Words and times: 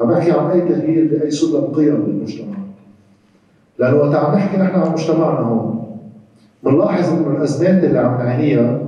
عم 0.00 0.08
بحكي 0.08 0.30
عن 0.30 0.50
اي 0.50 0.60
تغيير 0.60 1.18
باي 1.18 1.30
سلم 1.30 1.60
قيم 1.60 2.02
بالمجتمع 2.02 2.56
لأنه 3.78 3.96
وقت 3.96 4.14
عم 4.14 4.34
نحكي 4.34 4.56
نحن 4.56 4.80
عن 4.80 4.92
مجتمعنا 4.92 5.40
هون 5.40 5.86
بنلاحظ 6.62 7.12
إنه 7.12 7.36
الأزمات 7.36 7.84
اللي 7.84 7.98
عم 7.98 8.18
نعانيها 8.18 8.80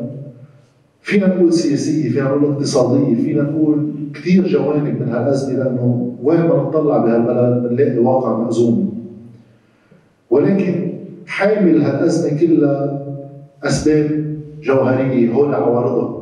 فينا 1.03 1.27
نقول 1.27 1.53
سياسية، 1.53 2.11
فينا 2.11 2.25
نقول 2.25 2.45
اقتصادية، 2.45 3.15
فينا 3.15 3.43
نقول 3.43 3.91
كثير 4.15 4.49
جوانب 4.49 5.03
من 5.03 5.09
هالأزمة 5.09 5.59
لأنه 5.59 6.15
وين 6.23 6.41
ما 6.41 6.57
نطلع 6.57 6.99
بهالبلد 6.99 7.69
بنلاقي 7.69 7.99
واقع 7.99 8.39
مأزوم. 8.39 8.91
ولكن 10.31 10.93
حامل 11.27 11.83
هالأزمة 11.83 12.41
كلها 12.41 13.07
أسباب 13.65 14.37
جوهرية 14.63 15.33
هول 15.33 15.55
عوارضها 15.55 16.21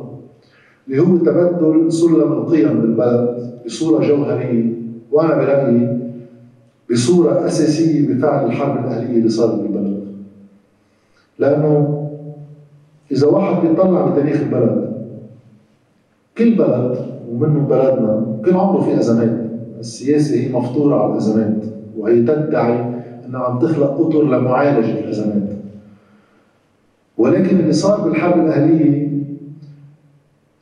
اللي 0.87 1.01
هو 1.01 1.17
تبدل 1.17 1.91
سلم 1.91 2.31
القيم 2.31 2.81
بالبلد 2.81 3.51
بصورة 3.65 4.07
جوهرية 4.07 4.78
وأنا 5.11 5.35
برايي 5.35 5.99
بصورة 6.91 7.45
أساسية 7.47 8.07
بفعل 8.07 8.45
الحرب 8.45 8.85
الأهلية 8.85 9.17
اللي 9.17 9.29
صارت 9.29 9.59
بالبلد. 9.61 9.99
لأنه 11.39 11.95
إذا 13.11 13.27
واحد 13.27 13.67
بيطلع 13.67 14.05
بتاريخ 14.09 14.41
البلد 14.41 14.89
كل 16.37 16.55
بلد 16.55 16.97
ومنه 17.31 17.59
بلدنا 17.59 18.39
كل 18.45 18.53
عمره 18.53 18.81
في 18.81 18.99
أزمات 18.99 19.49
السياسة 19.79 20.35
هي 20.35 20.51
مفطورة 20.53 21.01
على 21.03 21.11
الأزمات 21.11 21.63
وهي 21.97 22.21
تدعي 22.21 22.79
انها 23.25 23.39
عم 23.41 23.59
تخلق 23.59 24.01
أطر 24.01 24.23
لمعالجة 24.23 24.99
الأزمات 24.99 25.49
ولكن 27.17 27.59
اللي 27.59 27.73
صار 27.73 28.01
بالحرب 28.01 28.45
الأهلية 28.45 29.09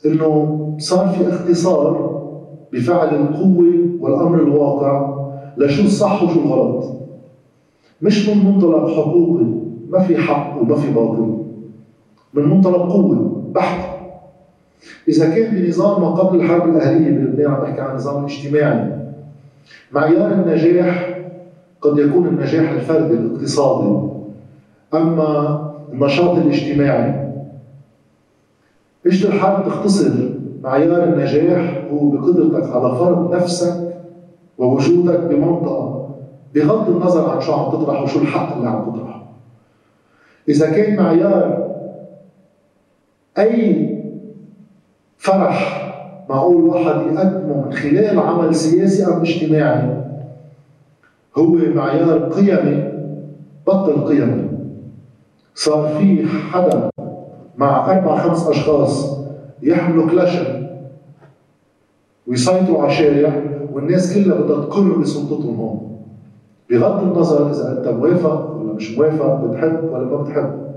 إنه 0.06 0.76
صار 0.80 1.08
في 1.08 1.30
اختصار 1.30 2.17
بفعل 2.74 3.16
القوة 3.16 3.74
والأمر 4.00 4.44
الواقع 4.44 5.18
لشو 5.58 5.84
الصح 5.84 6.24
وشو 6.24 6.40
الغلط. 6.40 6.86
مش 8.02 8.30
من 8.30 8.46
منطلق 8.46 8.90
حقوقي 8.90 9.46
ما 9.90 10.00
في 10.00 10.18
حق 10.18 10.62
وما 10.62 10.76
في 10.76 10.92
باطل. 10.92 11.38
من 12.34 12.44
منطلق 12.44 12.92
قوة 12.92 13.44
بحت. 13.56 13.98
إذا 15.10 15.30
كان 15.30 15.56
بنظام 15.56 16.02
ما 16.02 16.08
قبل 16.08 16.40
الحرب 16.42 16.70
الأهلية 16.70 17.12
بلبنان 17.12 17.52
عم 17.52 17.62
بحكي 17.62 17.82
عن 17.82 17.92
النظام 17.92 18.26
الاجتماعي 18.26 18.98
معيار 19.92 20.32
النجاح 20.32 21.20
قد 21.82 21.98
يكون 21.98 22.28
النجاح 22.28 22.72
الفردي 22.72 23.14
الاقتصادي. 23.14 24.08
أما 24.94 25.60
النشاط 25.94 26.38
الاجتماعي 26.38 27.34
اجت 29.06 29.26
الحرب 29.26 29.66
تختصر 29.66 30.12
معيار 30.62 31.04
النجاح 31.04 31.84
هو 31.92 32.10
بقدرتك 32.10 32.72
على 32.72 32.96
فرض 32.96 33.36
نفسك 33.36 33.94
ووجودك 34.58 35.20
بمنطقة 35.20 36.10
بغض 36.56 36.90
النظر 36.90 37.30
عن 37.30 37.42
شو 37.42 37.54
عم 37.54 37.72
تطرح 37.72 38.02
وشو 38.02 38.20
الحق 38.20 38.56
اللي 38.56 38.70
عم 38.70 38.92
تطرحه. 38.92 39.24
إذا 40.50 40.72
كان 40.72 40.96
معيار 40.96 41.68
أي 43.38 43.88
فرح 45.18 45.84
معقول 46.30 46.64
واحد 46.64 46.96
يقدمه 47.02 47.66
من 47.66 47.74
خلال 47.74 48.20
عمل 48.20 48.56
سياسي 48.56 49.06
أو 49.06 49.22
اجتماعي 49.22 50.04
هو 51.38 51.56
معيار 51.76 52.30
قيمي 52.30 52.84
بطل 53.68 54.06
قيمي 54.08 54.50
صار 55.56 55.88
في 55.88 56.26
حدا 56.26 56.90
مع 57.58 57.92
أربع 57.92 58.18
خمس 58.18 58.48
أشخاص 58.48 59.18
يحملوا 59.62 60.10
كلاشن 60.10 60.68
ويسيطروا 62.28 62.82
على 62.82 62.92
الشارع 62.92 63.42
والناس 63.74 64.14
كلها 64.14 64.38
بدها 64.38 64.66
تقر 64.66 64.98
بسلطتهم 64.98 65.56
هون. 65.56 65.98
بغض 66.70 67.04
النظر 67.04 67.50
إذا 67.52 67.78
أنت 67.78 67.88
موافق 67.88 68.56
ولا 68.56 68.74
مش 68.74 68.98
موافق 68.98 69.46
بتحب 69.46 69.84
ولا 69.92 70.06
ما 70.06 70.22
بتحب. 70.22 70.68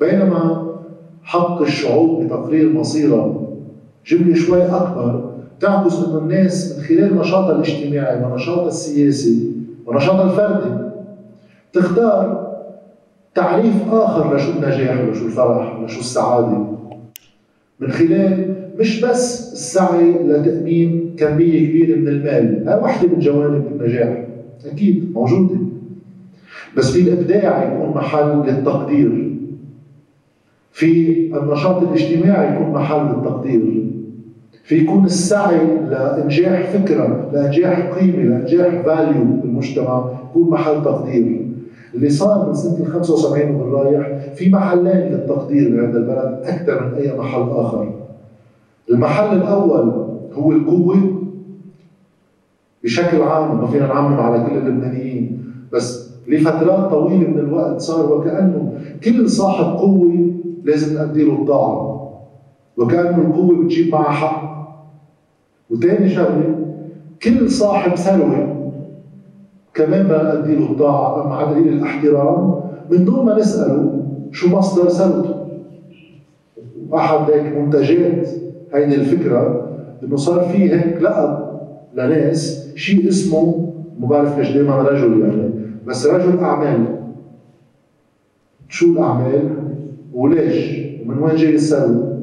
بينما 0.00 0.66
حق 1.22 1.62
الشعوب 1.62 2.24
بتقرير 2.24 2.72
مصيرها 2.72 3.34
جملة 4.06 4.34
شوي 4.34 4.62
أكبر 4.62 5.30
تعكس 5.60 5.98
أنه 5.98 6.18
الناس 6.18 6.78
من 6.78 6.84
خلال 6.84 7.16
نشاطها 7.16 7.52
الاجتماعي 7.52 8.24
ونشاطها 8.24 8.68
السياسي 8.68 9.52
ونشاطها 9.86 10.24
الفردي 10.24 10.90
تختار 11.72 12.50
تعريف 13.34 13.74
آخر 13.92 14.36
لشو 14.36 14.50
النجاح 14.52 15.00
ولشو 15.00 15.26
الفرح 15.26 15.80
ولشو 15.80 16.00
السعادة. 16.00 16.79
من 17.80 17.88
خلال 17.90 18.54
مش 18.78 19.04
بس 19.04 19.52
السعي 19.52 20.12
لتأمين 20.26 21.14
كمية 21.16 21.68
كبيرة 21.68 21.96
من 21.98 22.08
المال 22.08 22.68
هاي 22.68 22.80
وحدة 22.80 23.08
من 23.08 23.18
جوانب 23.18 23.64
النجاح 23.66 24.24
أكيد 24.72 25.12
موجودة. 25.14 25.56
بس 26.76 26.90
في 26.90 27.00
الإبداع 27.00 27.72
يكون 27.74 27.88
محل 27.96 28.42
للتقدير. 28.46 29.36
في 30.72 31.16
النشاط 31.36 31.82
الاجتماعي 31.82 32.54
يكون 32.54 32.72
محل 32.72 33.06
للتقدير. 33.06 33.84
في 34.64 34.76
يكون 34.76 35.04
السعي 35.04 35.66
لإنجاح 35.90 36.70
فكرة 36.70 37.30
لإنجاح 37.32 37.98
قيمة 37.98 38.22
لإنجاح 38.22 38.82
فاليو 38.82 39.24
بالمجتمع 39.24 40.10
يكون 40.30 40.50
محل 40.50 40.84
تقدير. 40.84 41.49
اللي 41.94 42.10
صار 42.10 42.44
من 42.46 42.82
ال 42.86 42.92
75 42.92 43.54
وبالرايح 43.54 44.32
في 44.34 44.50
محلين 44.50 44.86
للتقدير 45.12 45.76
بعند 45.76 45.96
البلد 45.96 46.40
أكثر 46.44 46.86
من 46.86 46.94
أي 46.94 47.18
محل 47.18 47.50
آخر. 47.50 47.92
المحل 48.90 49.36
الأول 49.36 50.06
هو 50.32 50.52
القوة 50.52 50.96
بشكل 52.84 53.22
عام 53.22 53.60
ما 53.60 53.66
فينا 53.66 53.86
نعمم 53.86 54.20
على 54.20 54.44
كل 54.46 54.56
اللبنانيين 54.56 55.44
بس 55.72 56.10
لفترات 56.28 56.90
طويلة 56.90 57.28
من 57.28 57.38
الوقت 57.38 57.80
صار 57.80 58.12
وكأنه 58.12 58.72
كل 59.04 59.28
صاحب 59.30 59.76
قوة 59.76 60.30
لازم 60.64 60.94
نأدي 60.98 61.24
له 61.24 61.32
الطاعة 61.32 62.10
وكأنه 62.76 63.18
القوة 63.18 63.64
بتجيب 63.64 63.92
معها 63.92 64.10
حق. 64.12 64.50
وثاني 65.70 66.08
شغلة 66.08 66.54
كل 67.22 67.50
صاحب 67.50 67.94
ثروة 67.96 68.59
كمان 69.74 70.02
بدنا 70.02 70.22
نأدي 70.22 70.54
له 70.54 70.70
الطاعة 70.70 71.28
مع 71.28 71.52
دليل 71.52 71.68
الإحترام 71.72 72.60
من 72.90 73.04
دون 73.04 73.26
ما 73.26 73.38
نسأله 73.38 74.02
شو 74.32 74.48
مصدر 74.48 74.88
ثروته 74.88 75.34
واحد 76.90 77.30
هيك 77.30 77.56
منتجات 77.56 78.28
هيدي 78.74 78.94
الفكرة 78.94 79.68
إنه 80.04 80.16
صار 80.16 80.40
في 80.40 80.72
هيك 80.74 81.02
لقب 81.02 81.50
لناس 81.94 82.72
شيء 82.74 83.08
اسمه 83.08 83.72
ما 84.00 84.06
بعرف 84.06 84.38
ليش 84.38 84.50
دائما 84.50 84.82
رجل 84.82 85.20
يعني 85.20 85.50
بس 85.86 86.06
رجل 86.06 86.38
أعمال. 86.38 86.84
شو 88.68 88.86
الأعمال؟ 88.86 89.48
وليش؟ 90.12 90.80
ومن 91.02 91.18
وين 91.18 91.36
جاي 91.36 91.54
الثروه 91.54 92.20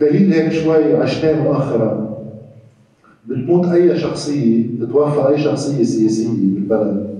دليل 0.00 0.32
هيك 0.32 0.52
شوي 0.52 0.96
عشناه 0.96 1.42
مؤخرا. 1.42 2.07
بتموت 3.28 3.66
أي 3.66 3.98
شخصية 3.98 4.66
بتوفى 4.80 5.28
أي 5.28 5.38
شخصية 5.38 5.82
سياسية 5.84 6.28
بالبلد. 6.28 7.18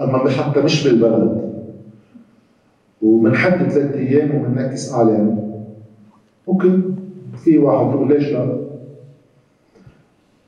أما 0.00 0.30
حتى 0.30 0.60
مش 0.60 0.88
بالبلد. 0.88 1.54
ومنحد 3.02 3.70
ثلاث 3.70 3.94
أيام 3.94 4.34
ومنكس 4.34 4.92
اعلام 4.92 5.54
ممكن 6.48 6.82
في 7.44 7.58
واحد 7.58 7.86
بيقول 7.86 8.08
ليش 8.08 8.32
لا؟ 8.32 8.58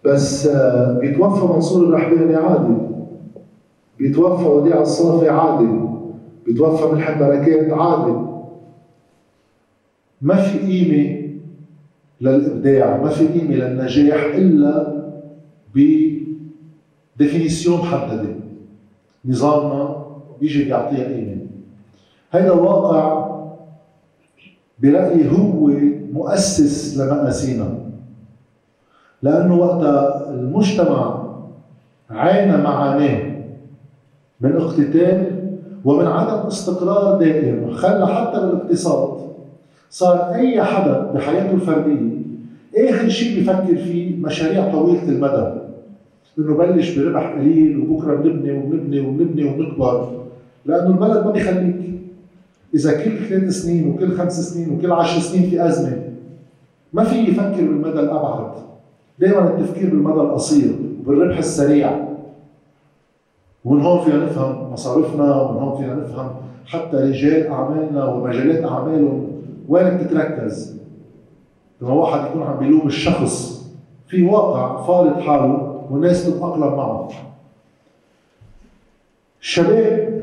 بس 0.05 0.47
آه، 0.47 0.99
بيتوفى 0.99 1.47
منصور 1.55 1.85
الرحباني 1.89 2.35
عادي. 2.35 2.75
بيتوفى 3.99 4.49
وديع 4.49 4.81
الصافي 4.81 5.29
عادي. 5.29 5.69
بيتوفى 6.47 6.95
ملحم 6.95 7.19
بركات 7.19 7.73
عادي. 7.73 8.17
ما 10.23 10.37
في 10.37 10.59
قيمة 10.59 11.26
للإبداع 12.21 12.97
ما 12.97 13.09
في 13.09 13.27
قيمة 13.27 13.55
للنجاح 13.55 14.25
إلا 14.35 14.97
بديفينيسيون 17.19 17.79
محددة. 17.79 18.35
نظامنا 19.25 20.07
بيجي 20.41 20.65
بيعطيها 20.65 21.05
قيمة. 21.05 21.37
هذا 22.31 22.51
واقع 22.51 23.27
برأيي 24.79 25.31
هو 25.31 25.71
مؤسس 26.13 26.99
لمآسينا. 26.99 27.79
لأنه 29.23 29.55
وقت 29.55 29.83
المجتمع 30.29 31.27
عانى 32.11 32.57
معاناة 32.63 33.37
من 34.41 34.57
اقتتال 34.57 35.37
ومن 35.85 36.07
عدم 36.07 36.47
استقرار 36.47 37.19
دائم 37.19 37.71
خلى 37.75 38.07
حتى 38.07 38.41
بالاقتصاد 38.41 39.26
صار 39.91 40.35
أي 40.35 40.63
حدا 40.63 41.13
بحياته 41.15 41.55
الفردية 41.55 42.17
آخر 42.77 43.09
شيء 43.09 43.41
بفكر 43.41 43.77
فيه 43.77 44.17
مشاريع 44.17 44.73
طويلة 44.73 45.03
المدى. 45.03 45.53
إنه 46.39 46.57
بلش 46.57 46.99
بربح 46.99 47.33
قليل 47.33 47.79
وبكرة 47.81 48.15
بنبني 48.15 48.53
وبنبني 48.53 49.01
وبنبني 49.01 49.45
وبنكبر. 49.45 50.27
لأنه 50.67 50.89
البلد 50.89 51.25
ما 51.25 51.31
بيخليك. 51.31 51.77
إذا 52.75 53.05
كل 53.05 53.19
ثلاث 53.29 53.51
سنين 53.51 53.89
وكل 53.89 54.13
خمس 54.13 54.41
سنين 54.41 54.71
وكل 54.71 54.93
عشر 54.93 55.21
سنين 55.21 55.51
في 55.51 55.67
أزمة 55.67 55.99
ما 56.93 57.05
في 57.05 57.19
يفكر 57.19 57.57
بالمدى 57.57 58.01
الأبعد. 58.01 58.53
دائما 59.19 59.49
التفكير 59.49 59.91
بالمدى 59.91 60.21
القصير 60.21 60.73
وبالربح 61.01 61.39
السريع. 61.39 62.07
ومن 63.65 63.81
هون 63.83 64.05
فينا 64.05 64.25
نفهم 64.25 64.73
مصاريفنا 64.73 65.35
ومن 65.43 65.59
هون 65.59 65.79
فينا 65.79 65.95
نفهم 65.95 66.31
حتى 66.67 66.97
رجال 66.97 67.47
أعمالنا 67.47 68.05
ومجالات 68.05 68.65
أعمالهم. 68.65 69.26
وين 69.69 69.97
بتتركز 69.97 70.77
لما 71.81 71.93
واحد 71.93 72.31
يكون 72.31 72.43
عم 72.43 72.59
بيلوم 72.59 72.87
الشخص 72.87 73.67
في 74.07 74.23
واقع 74.23 74.83
فارض 74.83 75.21
حاله 75.21 75.85
والناس 75.91 76.27
تتأقلم 76.27 76.77
معه. 76.77 77.09
الشباب 79.41 80.23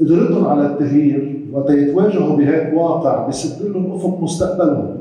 قدرتهم 0.00 0.46
على 0.46 0.66
التغيير 0.66 1.40
وقت 1.52 1.70
يتواجهوا 1.70 2.36
بهيك 2.36 2.74
واقع 2.74 3.26
بيسد 3.26 3.66
لهم 3.66 3.92
أفق 3.92 4.18
مستقبلهم. 4.20 4.96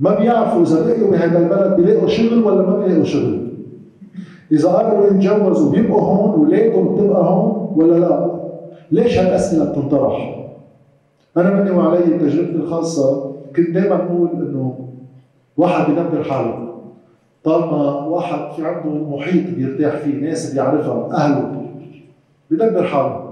ما 0.00 0.18
بيعرفوا 0.20 0.62
إذا 0.62 0.86
بقيوا 0.86 1.10
بهذا 1.10 1.38
البلد 1.38 1.76
بيلاقوا 1.76 2.08
شغل 2.08 2.42
ولا 2.44 2.62
ما 2.70 2.76
بيلاقوا 2.78 3.04
شغل. 3.04 3.48
إذا 4.52 4.68
قرروا 4.68 5.06
يتجوزوا 5.06 5.72
بيبقوا 5.72 6.00
هون 6.02 6.30
اولادهم 6.30 6.94
بتبقى 6.94 7.24
هون 7.24 7.72
ولا 7.76 7.98
لا؟ 7.98 8.40
ليش 8.92 9.18
هالأسئلة 9.18 9.64
بتنطرح؟ 9.64 10.43
أنا 11.36 11.50
مني 11.50 11.70
وعلي 11.70 12.18
تجربتي 12.18 12.56
الخاصة. 12.56 13.32
كنت 13.56 13.70
دائما 13.70 13.94
أقول 13.94 14.28
إنه 14.30 14.88
واحد 15.56 15.90
بيدبر 15.90 16.22
حاله. 16.22 16.74
طالما 17.44 17.92
واحد 17.92 18.52
في 18.52 18.66
عنده 18.66 18.90
محيط 18.90 19.54
بيرتاح 19.56 19.96
فيه 19.96 20.14
ناس 20.14 20.52
بيعرفها 20.52 21.12
أهله 21.12 21.66
بدبر 22.50 22.84
حاله. 22.84 23.24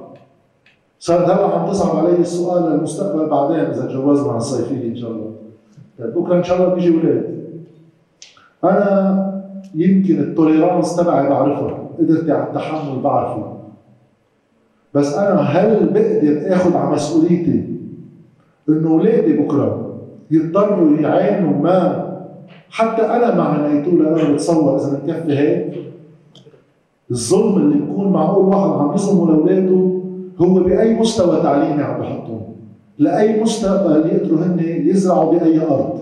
صارت 0.99 1.25
هلا 1.25 1.47
عم 1.47 1.71
تصعب 1.71 1.97
علي 1.97 2.17
السؤال 2.17 2.73
للمستقبل 2.73 3.27
بعدين 3.27 3.57
إذا 3.57 3.87
تجوزنا 3.87 4.29
على 4.29 4.37
الصيفية 4.37 4.89
إن 4.89 4.97
شاء 4.97 5.11
الله. 5.11 5.33
طيب 5.99 6.15
بكرة 6.15 6.35
إن 6.35 6.45
شاء 6.45 6.57
الله 6.59 6.75
بيجي 6.75 6.97
أولاد. 6.97 7.43
أنا 8.65 9.43
يمكن 9.75 10.21
التوليرانس 10.21 10.97
تبعي 10.97 11.29
بعرفها 11.29 11.89
قدرتي 11.99 12.33
على 12.33 12.49
التحمل 12.49 13.01
بعرفه. 13.03 13.57
بس 14.95 15.15
أنا 15.15 15.41
هل 15.41 15.87
بقدر 15.87 16.55
آخذ 16.55 16.77
على 16.77 16.91
مسؤوليتي 16.91 17.73
إنه 18.69 18.91
أولادي 18.91 19.33
بكرة 19.33 19.99
يضطروا 20.31 20.97
يعانوا 20.97 21.63
ما 21.63 22.09
حتى 22.71 23.03
أنا 23.03 23.35
مع 23.35 23.49
عانيته 23.49 23.91
أنا 23.93 24.33
بتصور 24.33 24.77
إذا 24.77 25.01
بتكفي 25.05 25.39
هيك. 25.39 25.75
الظلم 27.11 27.57
اللي 27.57 27.75
بيكون 27.75 28.13
معقول 28.13 28.45
واحد 28.45 28.71
عم 28.71 28.95
يظلمه 28.95 29.27
لأولاده 29.27 29.93
هو 30.39 30.55
بأي 30.55 30.95
مستوى 30.95 31.43
تعليمي 31.43 31.83
عم 31.83 32.01
بحطهم 32.01 32.43
لأي 32.99 33.43
مستقبل 33.43 34.07
يقدروا 34.07 34.39
هن 34.39 34.61
يزرعوا 34.61 35.33
بأي 35.33 35.61
أرض. 35.61 36.01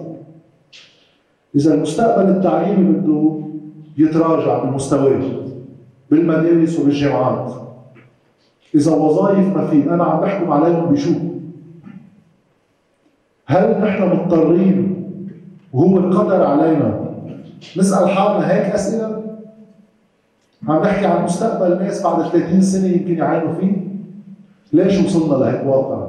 إذا 1.56 1.75
المستقبل 1.75 2.31
التعليمي 2.31 2.93
بده 2.93 3.41
يتراجع 3.99 4.65
بمستواه 4.65 5.21
بالمدارس 6.11 6.81
وبالجامعات. 6.81 7.53
إذا 8.75 8.95
وظائف 8.95 9.56
ما 9.56 9.67
في 9.67 9.91
أنا 9.91 10.05
عم 10.05 10.21
بحكم 10.21 10.53
عليهم 10.53 10.93
بشو؟ 10.93 11.11
هل 13.50 13.81
نحن 13.81 14.02
مضطرين؟ 14.02 15.05
وهو 15.73 15.99
القدر 15.99 16.43
علينا. 16.43 17.00
نسأل 17.76 18.08
حالنا 18.08 18.52
هيك 18.52 18.75
أسئلة؟ 18.75 19.23
عم 20.69 20.82
نحكي 20.82 21.06
عن 21.06 21.25
مستقبل 21.25 21.79
ناس 21.82 22.02
بعد 22.02 22.31
30 22.31 22.62
سنة 22.62 22.87
يمكن 22.87 23.19
يعانوا 23.19 23.52
فيه؟ 23.52 23.73
ليش 24.73 24.99
وصلنا 24.99 25.44
لهيك 25.44 25.67
واقع؟ 25.67 26.08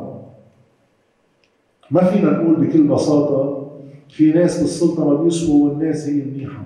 ما 1.91 2.03
فينا 2.03 2.31
نقول 2.31 2.55
بكل 2.55 2.83
بساطة 2.83 3.67
في 4.09 4.31
ناس 4.31 4.61
بالسلطة 4.61 5.09
ما 5.09 5.23
بيسووا 5.23 5.69
والناس 5.69 6.09
هي 6.09 6.21
منيحة. 6.25 6.63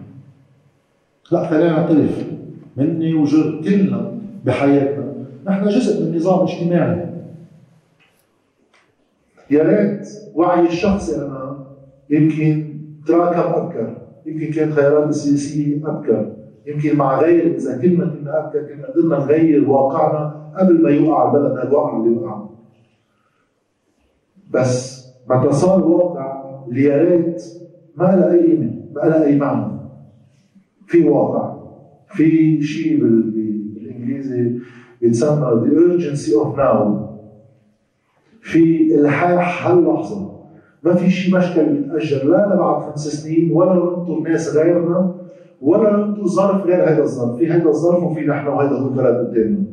لا 1.32 1.50
خلينا 1.50 1.70
نعترف. 1.70 2.26
مني 2.78 3.14
وجر 3.14 3.62
كلنا 3.64 4.12
بحياتنا. 4.46 5.14
نحن 5.48 5.70
جزء 5.70 6.04
من 6.04 6.16
نظام 6.16 6.48
اجتماعي. 6.48 7.15
يا 9.52 9.64
ريت 9.64 10.08
وعي 10.36 10.68
الشخصي 10.68 11.16
أنا. 11.16 11.66
يمكن 12.10 12.66
تراكم 13.08 13.40
أبكر. 13.40 13.98
يمكن 14.26 14.52
كانت 14.52 14.74
خيارات 14.74 15.10
السياسيه 15.10 15.90
أبكر. 15.90 16.36
يمكن 16.68 16.98
مع 16.98 17.20
غير. 17.20 17.56
إذا 17.56 17.78
كلنا 17.82 18.06
كنا 18.06 18.46
أبكر 18.46 18.60
كنا 18.60 18.88
قدرنا 18.88 19.18
نغير 19.20 19.70
واقعنا 19.70 20.52
قبل 20.58 20.84
ما 20.84 20.90
يوقع 20.90 21.28
البلد 21.28 21.58
هالواقع 21.58 21.98
اللي 21.98 22.18
وقع. 22.18 22.46
بس 24.50 25.06
متى 25.30 25.54
صار 25.54 25.88
واقع 25.88 26.46
اللي 26.68 26.84
يا 26.84 27.04
ريت 27.04 27.44
ما 27.96 28.04
لها 28.04 28.32
أي 28.32 28.42
قيمه 28.42 28.72
ما 28.96 29.02
لها 29.02 29.26
أي 29.26 29.36
معنى. 29.36 29.80
في 30.88 31.10
واقع. 31.10 31.56
في 32.08 32.62
شيء 32.62 33.02
بالإنجليزي 33.02 34.60
بيتسمى 35.02 35.62
the 35.66 35.72
urgency 35.76 36.32
of 36.34 36.58
now. 36.58 37.15
في 38.46 38.96
الحاح 38.96 39.68
هاللحظه 39.68 40.36
ما 40.84 40.94
في 40.96 41.10
شيء 41.10 41.38
مشكل 41.38 41.66
بيتاجل 41.66 42.32
لا 42.32 42.54
لبعد 42.54 42.82
خمس 42.82 43.08
سنين 43.08 43.52
ولا 43.52 43.74
ننطر 43.74 44.20
ناس 44.20 44.56
غيرنا 44.56 45.16
ولا 45.62 45.98
ننطر 45.98 46.28
ظرف 46.28 46.66
غير 46.66 46.90
هذا 46.90 47.04
الظرف. 47.04 47.38
في 47.38 47.48
هذا 47.48 47.70
الظرف 47.70 48.04
وفي 48.04 48.22
نحن 48.22 48.48
وهذا 48.48 48.76
هو 48.76 48.88
البلد 48.88 49.16
قدامنا. 49.16 49.64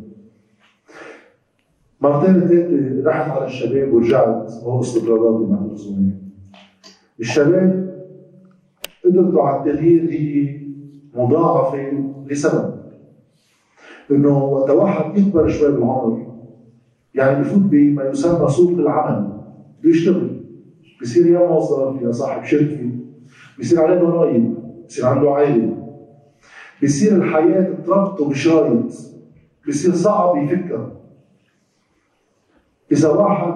مرتين 2.00 2.40
ثلاثة 2.40 3.10
رحت 3.10 3.30
على 3.30 3.44
الشباب 3.44 3.92
ورجعت. 3.92 4.52
هو 4.64 4.80
استقراراتي 4.80 5.44
مع 5.44 5.58
الرسومية 5.64 6.22
الشباب 7.20 7.94
قدرته 9.04 9.42
على 9.42 9.56
التغيير 9.58 10.10
هي 10.10 10.60
مضاعفة 11.14 11.92
لسبب. 12.26 12.74
إنه 14.10 14.44
وقت 14.44 14.70
واحد 14.70 15.19
يكبر 15.19 15.48
شوي 15.48 15.72
بالعمر 15.72 16.31
يعني 17.14 17.41
بفوت 17.41 17.62
بما 17.62 18.05
يسمى 18.05 18.49
سوق 18.49 18.70
العمل. 18.70 19.41
بيشتغل 19.82 20.41
بصير 21.03 21.26
يا 21.26 21.38
موظف 21.38 22.03
يا 22.03 22.12
صاحب 22.12 22.44
شركة 22.44 22.91
بصير 23.59 23.81
عليه 23.81 24.00
ضرائب 24.00 24.55
بصير 24.88 25.06
عنده 25.06 25.31
عائلة. 25.31 25.76
بصير 26.82 27.17
الحياة 27.17 27.75
تربطه 27.87 28.29
بشايط 28.29 28.93
بصير 29.69 29.93
صعب 29.94 30.37
يفكها 30.37 30.93
إذا 32.93 33.09
واحد 33.09 33.55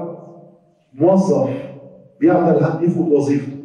موظف 0.94 1.50
بيعتل 2.20 2.64
هم 2.64 2.85
يفوت 2.85 3.12
وظيفته. 3.12 3.56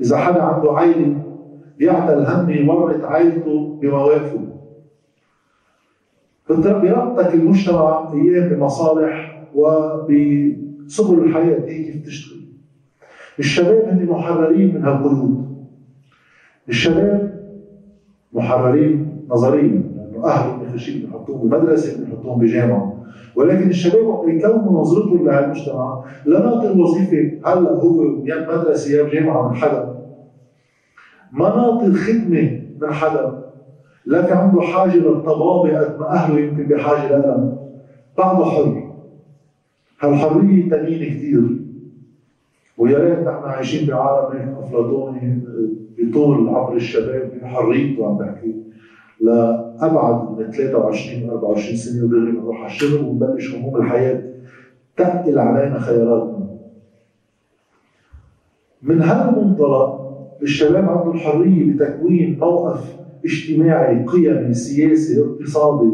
إذا 0.00 0.16
حدا 0.16 0.42
عنده 0.42 0.72
عائلة 0.72 1.22
بيعتل 1.78 2.26
هم 2.26 2.50
يورط 2.50 3.04
عائلته 3.04 3.78
بمواقفه. 3.82 4.55
بيربطك 6.50 7.34
المجتمع 7.34 8.12
إياه 8.14 8.48
بمصالح 8.48 9.46
وبسبل 9.54 11.24
الحياة 11.24 11.60
هي 11.66 11.84
كيف 11.84 12.06
تشتغل؟ 12.06 12.40
الشباب 13.38 13.88
هن 13.88 14.06
محررين 14.06 14.74
من 14.74 14.84
هالقيود 14.84 15.46
الشباب 16.68 17.36
محررين 18.32 19.26
نظريا 19.28 19.82
لأنه 19.96 20.24
اهلهم 20.24 20.62
بخشين 20.62 21.06
بحطوهم 21.06 21.48
بمدرسة 21.48 22.04
بحطوهم 22.04 22.38
بجامعة. 22.38 23.02
ولكن 23.36 23.68
الشباب 23.68 24.06
وقت 24.06 24.28
يكونوا 24.28 24.80
نظرتهم 24.80 25.26
لهالمجتمع 25.26 26.04
لا 26.26 26.38
ناطر 26.38 26.78
وظيفة. 26.78 27.50
هلأ 27.50 27.70
هو 27.70 28.02
يا 28.24 28.56
مدرسه 28.56 28.90
يا 28.90 29.08
جامعه 29.08 29.48
من 29.48 29.54
حدا. 29.54 29.96
ما 31.32 31.48
ناطر 31.48 31.92
خدمة 31.92 32.60
من 32.80 32.92
حدا. 32.92 33.45
في 34.06 34.32
عنده 34.32 34.60
حاجة 34.60 34.96
للطبابه 34.96 35.78
قد 35.78 36.00
ما 36.00 36.12
اهله 36.12 36.40
يمكن 36.40 36.62
بحاجة 36.62 37.08
لها 37.08 37.58
بعده 38.18 38.44
حر. 38.44 38.92
هالحرية 40.00 40.68
ثمينه 40.68 41.04
كثير. 41.04 41.42
ويا 42.78 42.98
ريت 42.98 43.18
نحن 43.18 43.44
عايشين 43.44 43.88
بعالم 43.88 44.36
هيك 44.36 44.56
أفلاطوني 44.58 45.42
بطول 45.98 46.48
عمر 46.48 46.76
الشباب 46.76 47.32
بحريته 47.42 48.06
عم 48.06 48.18
بحكي. 48.18 48.54
لأبعد 49.20 50.38
من 50.38 50.50
23 50.50 51.30
24 51.30 51.76
سنة 51.76 52.04
ودغري 52.04 52.32
بنروح 52.32 52.56
على 52.58 52.66
الشغل 52.66 53.04
ونبلش 53.04 53.54
هموم 53.54 53.76
الحياة 53.76 54.22
تقل 54.96 55.38
علينا 55.38 55.78
خياراتنا. 55.78 56.46
من 58.82 59.02
هالمنطلق 59.02 60.06
الشباب 60.42 60.88
عنده 60.88 61.12
الحريه 61.12 61.72
بتكوين 61.72 62.38
موقف 62.38 63.05
اجتماعي 63.26 64.04
قيمي 64.04 64.54
سياسي 64.54 65.22
اقتصادي 65.22 65.90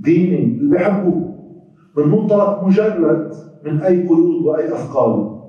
ديني 0.00 0.44
اللي 0.44 0.70
بيحبوه. 0.70 1.30
من 1.96 2.08
منطلق 2.08 2.64
مجرد 2.64 3.32
من 3.64 3.80
أي 3.80 4.08
قيود 4.08 4.42
وأي 4.44 4.72
اثقال 4.72 5.40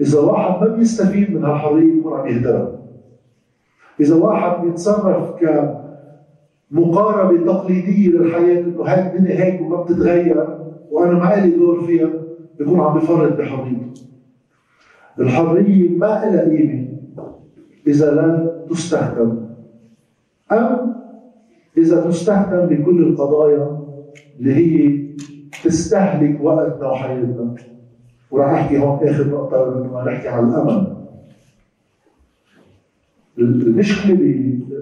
إذا 0.00 0.20
واحد 0.20 0.62
ما 0.62 0.68
بيستفيد 0.76 1.34
من 1.34 1.44
هالحرية 1.44 1.94
بيكون 1.94 2.12
عم 2.12 2.26
يهدرها. 2.26 2.72
إذا 4.00 4.14
واحد 4.14 4.66
بيتصرف 4.66 5.34
كمقاربة 6.70 7.44
تقليدية 7.52 8.08
للحياة 8.08 8.60
إنه 8.60 8.82
هاي 8.82 9.06
الدنيا 9.06 9.44
هيك 9.44 9.60
وما 9.60 9.82
بتتغير 9.82 10.58
وأنا 10.90 11.12
ما 11.12 11.46
لي 11.46 11.50
دور 11.56 11.82
فيها 11.86 12.10
بيكون 12.58 12.80
عم 12.80 12.98
بفرط 12.98 13.38
بحريته. 13.38 13.90
الحرية 15.18 15.98
ما 15.98 16.06
لها 16.06 16.48
قيمة 16.50 16.88
إذا 17.86 18.10
لم 18.10 18.50
تستخدم 18.70 19.39
أم 20.52 20.94
إذا 21.78 22.08
تستخدم 22.08 22.66
لكل 22.74 23.02
القضايا 23.02 23.80
اللي 24.40 24.54
هي 24.54 25.00
تستهلك 25.64 26.40
وقتنا 26.42 26.88
وحياتنا 26.88 27.54
وراح 28.30 28.50
أحكي 28.50 28.78
هون 28.78 29.08
آخر 29.08 29.26
نقطة 29.28 29.80
لما 29.80 30.04
نحكي 30.04 30.28
عن 30.28 30.48
الأمل. 30.48 30.96
المشكلة 33.38 34.14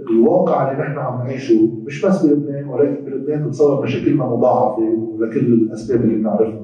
بالواقع 0.07 0.71
اللي 0.73 0.83
نحن 0.83 0.99
عم 0.99 1.27
نعيشه 1.27 1.71
مش 1.87 2.07
بس 2.07 2.27
بلبنان 2.27 2.69
ولكن 2.69 3.05
بلبنان 3.05 3.49
بتصور 3.49 3.83
مشاكلنا 3.85 4.27
مضاعفة 4.27 4.83
لكل 5.19 5.39
الأسباب 5.53 6.01
اللي 6.01 6.15
بنعرفها. 6.15 6.61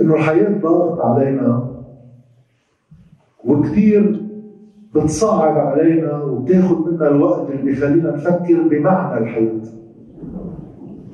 إنه 0.00 0.14
الحياة 0.14 0.58
ضاغط 0.60 1.00
علينا 1.00 1.74
وكثير 3.44 4.27
بتصعب 4.94 5.58
علينا 5.58 6.22
وبتاخذ 6.22 6.90
منا 6.90 7.08
الوقت 7.08 7.50
اللي 7.50 7.62
بيخلينا 7.62 8.16
نفكر 8.16 8.68
بمعنى 8.68 9.18
الحياة. 9.18 9.60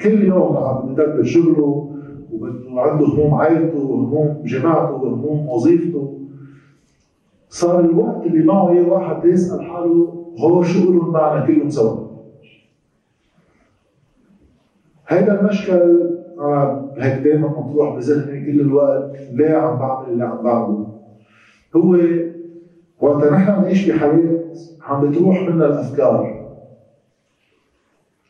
كل 0.03 0.25
يوم 0.25 0.57
عم 0.57 0.93
يدبر 0.93 1.23
شغله 1.23 1.91
وعنده 2.73 3.07
هموم 3.07 3.35
عائلته 3.35 3.79
وهموم 3.79 4.43
جماعته 4.45 4.95
وهموم 4.95 5.49
وظيفته. 5.49 6.19
صار 7.49 7.81
الوقت 7.81 8.27
اللي 8.27 8.45
معه 8.45 8.71
اياه 8.71 8.89
واحد 8.89 9.25
يسأل 9.25 9.63
حاله 9.63 10.25
هو 10.41 10.63
شو 10.63 10.93
لهم 10.93 11.13
معنا 11.13 11.47
كلهم 11.47 11.69
سوا. 11.69 12.05
هيدا 15.09 15.41
المشكل 15.41 16.11
أنا 16.39 16.87
هيك 16.99 17.23
دائما 17.23 17.49
مطروح 17.49 17.97
بذهني 17.97 18.47
كل 18.47 18.61
الوقت 18.61 19.17
ليه 19.33 19.55
عم 19.55 19.79
بعمل 19.79 20.13
اللي 20.13 20.25
عم 20.25 20.43
بعمله. 20.43 20.87
هو 21.77 21.97
وقت 23.01 23.33
نحن 23.33 23.63
نعيش 23.63 23.91
بحياة 23.91 24.45
عم 24.83 25.11
بتروح 25.11 25.43
منا 25.43 25.67
الأفكار. 25.67 26.45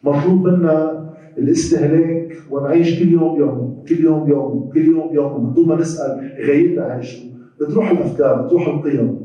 مطلوب 0.05 0.47
منا 0.47 1.05
الاستهلاك 1.39 2.33
ونعيش 2.51 2.99
كل 3.03 3.09
يوم 3.09 3.41
يوم 3.41 3.85
كل 3.89 4.05
يوم 4.05 4.31
يوم 4.31 4.71
كل 4.75 4.85
يوم 4.85 5.15
يوم. 5.15 5.51
بدون 5.51 5.69
ما 5.69 5.77
نسأل 5.77 6.33
غايتها 6.49 7.01
شو 7.01 7.19
بتروح 7.61 7.91
الأفكار 7.91 8.43
بتروح 8.43 8.69
القيم. 8.69 9.25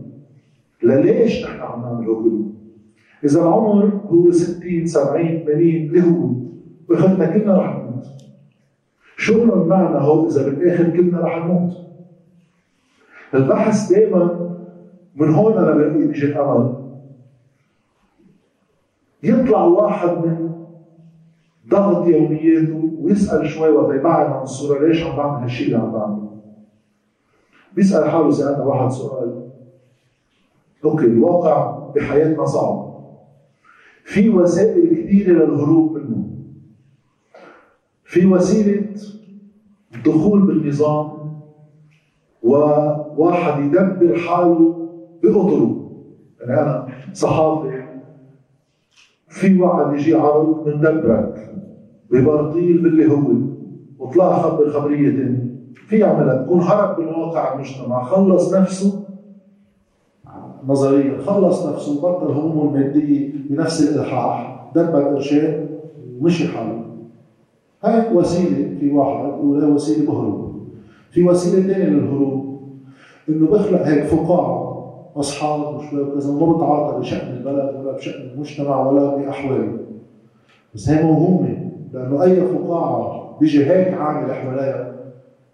لليش 0.83 1.45
نحن 1.45 1.59
عم 1.59 1.81
نعمل 1.81 2.05
كله؟ 2.05 2.45
إذا 3.23 3.41
العمر 3.41 4.01
هو 4.05 4.31
60 4.31 4.85
70 4.85 5.43
80 5.45 5.59
اللي 5.59 6.03
هو 6.03 6.29
واخذنا 6.89 7.25
كلنا 7.25 7.57
رح 7.57 7.77
نموت. 7.77 8.05
شو 9.17 9.43
المعنى 9.43 9.97
هو 9.97 10.27
إذا 10.27 10.49
بالآخر 10.49 10.89
كلنا 10.89 11.19
رح 11.19 11.45
نموت. 11.45 11.73
البحث 13.33 13.91
دائما 13.91 14.49
من 15.19 15.33
هون 15.33 15.57
أنا 15.57 15.71
بلاقي 15.71 16.07
بيجي 16.07 16.25
الامل 16.25 16.73
يطلع 19.23 19.63
واحد 19.63 20.09
من 20.09 20.49
ضغط 21.69 22.07
يومياته 22.07 22.91
ويسأل 22.99 23.49
شوي 23.49 23.69
وقت 23.69 23.95
يبعد 23.95 24.31
عن 24.31 24.41
الصورة 24.41 24.87
ليش 24.87 25.03
عم 25.03 25.17
بعمل 25.17 25.43
هالشيء 25.43 25.67
اللي 25.67 25.77
عم 25.77 25.91
بعمله؟ 25.91 26.29
بيسأل 27.75 28.09
حاله 28.09 28.31
سالنا 28.31 28.63
واحد 28.63 28.91
سؤال. 28.91 29.49
أوكي 30.85 31.05
الواقع 31.05 31.79
بحياتنا 31.95 32.45
صعب. 32.45 32.89
في 34.03 34.29
وسائل 34.29 35.03
كثيرة 35.03 35.45
للهروب 35.45 35.97
منه. 35.97 36.29
في 38.03 38.25
وسيلة 38.25 38.95
الدخول 39.95 40.41
بالنظام 40.41 41.11
وواحد 42.43 43.63
يدبر 43.63 44.17
حاله 44.17 44.88
بقطره 45.23 45.89
يعني 46.39 46.61
أنا 46.61 46.87
صحافي 47.13 47.83
في 49.27 49.61
واحد 49.61 49.93
يجي 49.93 50.15
عرض 50.15 50.67
من 50.67 50.81
دبرك 50.81 51.55
ببرطيل 52.11 52.77
باللي 52.77 53.11
هو 53.11 53.31
وطلع 53.99 54.41
خبر 54.41 54.69
خبريه 54.69 55.09
ثانية 55.09 55.49
في 55.87 55.97
يعملها 55.99 56.43
تكون 56.43 56.61
هرب 56.61 56.99
من 56.99 57.07
واقع 57.07 57.53
المجتمع 57.53 58.03
خلص 58.03 58.53
نفسه. 58.53 59.03
نظريا 60.67 61.17
خلص 61.17 61.65
نفسه 61.65 62.01
بطل 62.01 62.31
همومه 62.31 62.75
المادية 62.75 63.33
بنفس 63.49 63.89
الإلحاح 63.89 64.69
دبر 64.75 65.03
قرشين 65.03 65.67
ومشي 66.19 66.47
حاله. 66.47 66.85
هاي 67.83 68.13
وسيلة 68.13 68.79
في 68.79 68.89
واحد 68.89 69.39
ولا 69.39 69.67
وسيلة 69.67 70.11
بهرب 70.11 70.55
في 71.11 71.23
وسيلة 71.23 71.73
ثانية 71.73 71.85
للهروب 71.85 72.59
إنه 73.29 73.47
بخلق 73.47 73.81
هيك 73.81 74.03
فقاعة. 74.03 74.58
أصحاب 75.19 75.75
وشوي 75.75 76.01
وكذا 76.01 76.29
وما 76.33 76.57
بتعاطى 76.57 76.99
بشأن 76.99 77.37
البلد 77.37 77.75
ولا 77.75 77.91
بشأن 77.91 78.29
المجتمع 78.29 78.87
ولا 78.89 79.15
باحواله 79.15 79.77
بس 80.75 80.89
هي 80.89 81.03
موهومه 81.03 81.71
لأنه 81.93 82.23
أي 82.23 82.41
فقاعة 82.47 83.37
بيجي 83.39 83.65
هيك 83.65 83.93
عامل 83.93 84.33
حواليها 84.33 84.95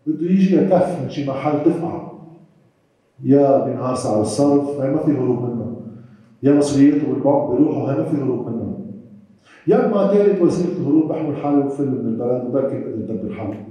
بده 0.07 0.25
يجي 0.29 0.55
يكف 0.55 1.01
من 1.03 1.09
شي 1.09 1.29
محل 1.29 1.63
تفقع 1.65 2.01
يا 3.23 3.65
بينهار 3.65 3.95
سعر 3.95 4.21
الصرف 4.21 4.81
هي 4.81 4.91
ما 4.91 4.97
في 4.97 5.11
هروب 5.11 5.41
منها 5.43 5.65
يا 6.43 6.51
مسؤوليته 6.51 7.07
بالبعض 7.07 7.51
بيروحوا 7.51 7.91
هي 7.91 7.97
ما 7.97 8.03
في 8.03 8.17
هروب 8.17 8.47
منها 8.49 8.65
يا 9.67 9.85
اما 9.85 10.07
ثالث 10.13 10.41
وسيله 10.41 10.77
الهروب 10.77 11.07
بحمل 11.07 11.37
حالي 11.37 11.57
وفل 11.57 11.87
من 11.87 12.07
البلد 12.07 12.45
وبركي 12.45 12.79
بقدر 12.79 13.13
يدبر 13.13 13.33
حاله 13.33 13.65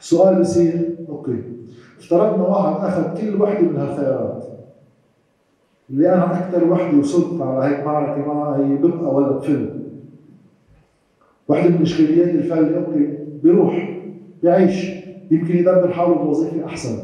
السؤال 0.00 0.40
بصير 0.40 0.96
أوكي. 1.08 1.42
افترضنا 1.98 2.42
واحد 2.44 2.84
أخذ 2.84 3.20
كل 3.20 3.42
وحدة 3.42 3.68
من 3.68 3.76
هالخيارات. 3.76 4.37
اللي 5.90 6.14
أنا 6.14 6.38
أكثر 6.38 6.72
وحده 6.72 6.98
وصلت 6.98 7.42
على 7.42 7.64
هيك 7.74 7.86
معركه 7.86 8.26
معها 8.26 8.56
هي 8.56 8.76
ببقى 8.76 9.14
ولا 9.14 9.32
بفل 9.32 9.68
وحده 11.48 11.68
من 11.70 11.82
إشكاليات 11.82 12.28
الفل 12.28 12.74
أوكي 12.74 13.18
بيروح 13.42 13.98
بيعيش. 14.42 14.98
يمكن 15.30 15.56
يدبر 15.56 15.92
حاله 15.92 16.14
بوظيفة 16.14 16.64
أحسن. 16.66 16.98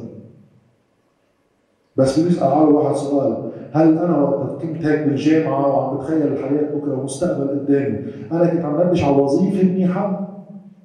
بس 1.97 2.21
بيسال 2.21 2.49
حاله 2.49 2.69
واحد 2.69 2.95
سؤال. 2.95 3.51
هل 3.73 3.99
أنا 3.99 4.19
وقت 4.19 4.63
كنت 4.63 4.85
هيك 4.87 5.09
بالجامعة 5.09 5.69
وعم 5.69 5.97
بتخيل 5.97 6.23
الحياة 6.23 6.75
بكرة 6.75 6.99
ومستقبل 7.01 7.49
قدامي 7.49 7.99
أنا 8.33 8.47
كنت 8.47 8.65
عم 8.65 8.81
نبش 8.81 9.05
على 9.05 9.17
وظيفة 9.17 9.69
منيحة؟ 9.69 10.29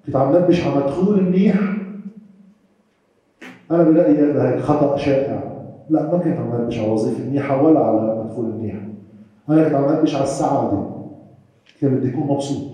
كنت 0.06 0.16
عم 0.16 0.36
نبش 0.36 0.68
على 0.68 0.76
مدخول 0.76 1.24
منيح؟ 1.24 1.60
أنا 3.72 3.84
بلاقي 3.84 4.14
هذا 4.14 4.50
هيك 4.50 4.60
خطأ 4.60 4.98
شائع. 4.98 5.49
لا 5.90 6.04
ما 6.04 6.18
كنت 6.18 6.38
عم 6.38 6.62
نبش 6.62 6.80
على 6.80 6.90
وظيفة 6.90 7.24
منيحة 7.24 7.64
ولا 7.64 7.80
على 7.80 8.24
مدخول 8.24 8.46
منيح. 8.46 8.76
أنا 9.50 9.64
كنت 9.64 9.74
عم 9.74 10.00
نبش 10.00 10.16
على 10.16 10.24
السعادة. 10.24 10.84
كان 11.82 11.96
بدي 11.96 12.10
أكون 12.10 12.28
مبسوط. 12.28 12.68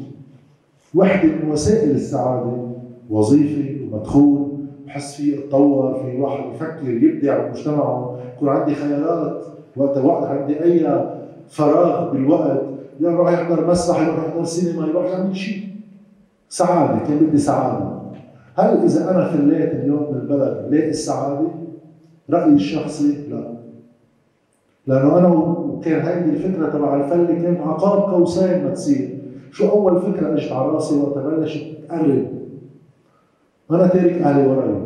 وحدة 0.96 1.30
من 1.44 1.52
وسائل 1.52 1.92
السعادة 1.92 2.52
وظيفة 3.10 3.94
ومدخول 3.94 4.48
بحس 4.86 5.16
فيه 5.16 5.40
أتطور 5.40 5.94
في 5.94 6.22
واحد 6.22 6.44
يفكر 6.54 6.90
يبدع 6.90 7.48
بمجتمعه. 7.48 8.18
يكون 8.36 8.50
عندي 8.50 8.76
خيارات. 8.76 9.46
وقت 9.78 9.98
وقت 9.98 10.24
عندي 10.24 10.64
أي 10.64 11.06
فراغ 11.48 12.12
بالوقت 12.12 12.62
يروح 13.00 13.32
يحضر 13.32 13.68
مسرح 13.68 14.02
يروح 14.02 14.26
يحضر 14.28 14.44
سينما 14.44 14.88
يروح 14.88 15.06
يعمل 15.06 15.36
شيء 15.36 15.68
سعادة 16.50 17.06
كان 17.08 17.18
بدي 17.18 17.38
سعادة. 17.38 17.96
هل 18.56 18.84
إذا 18.84 19.12
أنا 19.12 19.26
خليت 19.26 19.72
اليوم 19.72 20.06
بالبلد 20.12 20.68
لاقي 20.70 20.90
السعادة؟ 20.90 21.48
رأيي 22.30 22.54
الشخصي 22.54 23.28
لا. 23.30 23.56
لأنه 24.88 25.18
أنا 25.18 25.28
وكان 25.28 26.06
هيدي 26.06 26.30
الفكرة 26.30 26.70
تبع 26.70 26.96
الفل 27.06 27.28
كان 27.28 27.58
عقاب 27.58 28.14
قوسين 28.14 28.64
ما 28.64 28.70
تصير. 28.74 29.22
شو 29.52 29.70
أول 29.70 30.02
فكرة 30.02 30.34
أجت 30.34 30.52
على 30.52 30.68
رأسي 30.68 30.96
وقت 30.96 31.18
بلشت 31.18 31.66
تقرب 31.88 32.28
أنا 33.72 33.88
تارك 33.88 34.14
أهلي 34.14 34.48
وراي. 34.48 34.82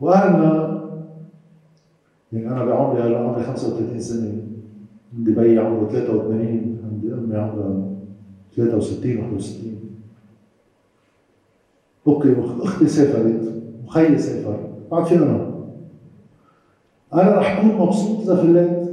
وأهلنا 0.00 0.78
يعني 2.32 2.48
أنا 2.50 2.64
بعمري 2.64 3.02
هلا 3.02 3.18
عمري 3.18 3.42
35 3.42 4.00
سنة. 4.00 4.42
عندي 5.16 5.32
بي 5.32 5.58
عمره 5.58 5.88
83 5.88 6.78
عندي 6.84 7.14
أمي 7.14 7.36
عمرها 7.36 7.84
63 8.56 9.16
61 9.16 9.78
okay 12.06 12.36
أختي 12.62 12.86
سافرت. 12.88 13.57
وخيي 13.88 14.18
سافر 14.18 14.56
بعد 14.90 15.04
في 15.04 15.16
أنا 15.16 15.50
أنا 17.14 17.38
رح 17.38 17.58
أكون 17.58 17.86
مبسوط 17.86 18.20
إذا 18.20 18.36
فليت 18.36 18.88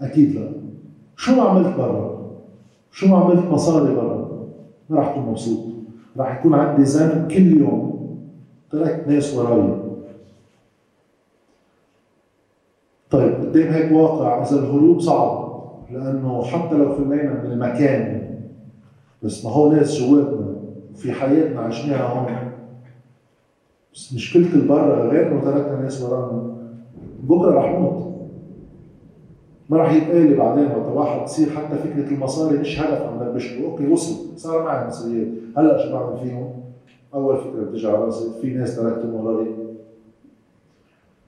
أكيد 0.00 0.34
لا. 0.34 0.50
شو 1.16 1.36
ما 1.36 1.42
عملت 1.42 1.76
برا؟ 1.76 2.30
شو 2.90 3.08
ما 3.08 3.18
عملت 3.18 3.44
مصاري 3.44 3.94
برا؟ 3.94 4.28
ما 4.90 5.00
رح 5.00 5.08
أكون 5.08 5.22
مبسوط. 5.22 5.66
رح 6.18 6.38
يكون 6.38 6.54
عندي 6.54 6.82
ذنب 6.82 7.28
كل 7.30 7.60
يوم 7.60 8.16
تركت 8.70 9.08
ناس 9.08 9.34
وراي. 9.34 9.74
طيب 13.10 13.34
قدام 13.34 13.72
هيك 13.72 13.92
واقع 13.92 14.42
إذا 14.42 14.58
الهروب 14.58 15.00
صعب 15.00 15.48
لأنه 15.90 16.42
حتى 16.42 16.74
لو 16.74 16.92
فلينا 16.92 17.42
من 17.44 17.52
المكان 17.52 18.28
بس 19.22 19.44
ما 19.44 19.50
هو 19.50 19.72
ناس 19.72 20.00
جواتنا 20.00 20.54
في 20.94 21.12
حياتنا 21.12 21.60
عشناها 21.60 22.02
هون. 22.02 22.47
بس 23.98 24.12
مشكلة 24.14 24.54
البرة 24.54 25.08
غير 25.08 25.40
تركنا 25.40 25.80
ناس 25.82 26.02
ورانا 26.02 26.56
بكرة 27.22 27.54
رح 27.54 27.78
موت 27.78 28.08
ما 29.68 29.76
راح 29.76 29.92
بعدين 30.12 30.66
وقت 30.66 30.88
واحد 30.94 31.24
تصير 31.24 31.50
حتى 31.50 31.78
فكرة 31.78 32.08
المصاري 32.08 32.58
مش 32.58 32.80
هدف 32.80 33.02
عم 33.02 33.28
نبشره 33.28 33.64
أوكي 33.64 33.86
وصل. 33.86 34.38
صار 34.38 34.64
معي 34.64 34.86
مسؤوليات 34.86 35.28
هلأ 35.56 35.78
شو 35.78 35.92
بعمل 35.92 36.18
فيهم؟ 36.18 36.50
أول 37.14 37.36
فكرة 37.36 37.64
بتجي 37.64 37.86
على 37.86 37.96
راسي 37.96 38.40
في 38.42 38.54
ناس 38.54 38.76
تركتهم 38.76 39.14
وراي. 39.14 39.46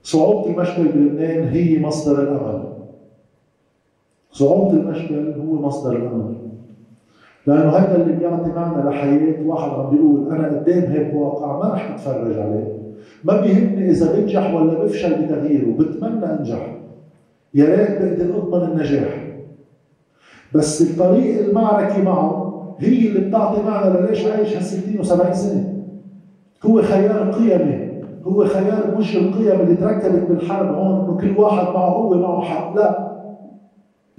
صعوبة 0.03 0.51
المشكل 0.51 0.85
بلبنان 0.85 1.49
هي 1.49 1.79
مصدر 1.79 2.23
الأمل. 2.23 2.65
صعوبة 4.33 4.73
المشكل 4.73 5.33
هو 5.33 5.55
مصدر 5.55 5.97
الأمل. 5.97 6.50
لأنه 7.47 7.71
هذا 7.71 8.03
اللي 8.03 8.17
بيعطي 8.17 8.51
معنى 8.51 8.91
لحياة 8.91 9.47
واحد 9.47 9.71
عم 9.71 9.91
بيقول 9.91 10.33
أنا 10.33 10.49
قدام 10.49 10.93
هيك 10.93 11.15
واقع 11.15 11.59
ما 11.59 11.75
رح 11.75 11.91
أتفرج 11.91 12.39
عليه. 12.39 12.81
ما 13.25 13.41
بيهمني 13.41 13.91
إذا 13.91 14.13
بنجح 14.13 14.55
ولا 14.55 14.85
بفشل 14.85 15.23
بتغييره 15.25 15.73
بتمنى 15.79 16.27
أنجح. 16.27 16.77
يا 17.55 17.65
ريت 17.65 18.03
بقدر 18.03 18.39
أضمن 18.39 18.69
النجاح. 18.71 19.27
بس 20.55 20.83
الطريق 20.83 21.47
المعركة 21.47 22.03
معه 22.03 22.51
هي 22.79 23.09
اللي 23.09 23.29
بتعطي 23.29 23.63
معنى 23.63 24.01
لليش 24.01 24.27
عايش 24.27 24.57
هال 24.57 24.63
60 24.63 24.99
و70 25.03 25.33
سنة. 25.33 25.85
هو 26.67 26.83
خيار 26.83 27.31
قيمي 27.33 27.91
هو 28.25 28.45
خيار 28.45 28.97
مش 28.99 29.17
القيم 29.17 29.61
اللي 29.61 29.75
تركبت 29.75 30.29
بالحرب 30.29 30.75
هون 30.75 31.01
انه 31.05 31.19
كل 31.21 31.41
واحد 31.41 31.67
معه 31.75 31.89
هو 31.89 32.15
معه 32.19 32.43
حق. 32.43 32.77
لا. 32.77 33.10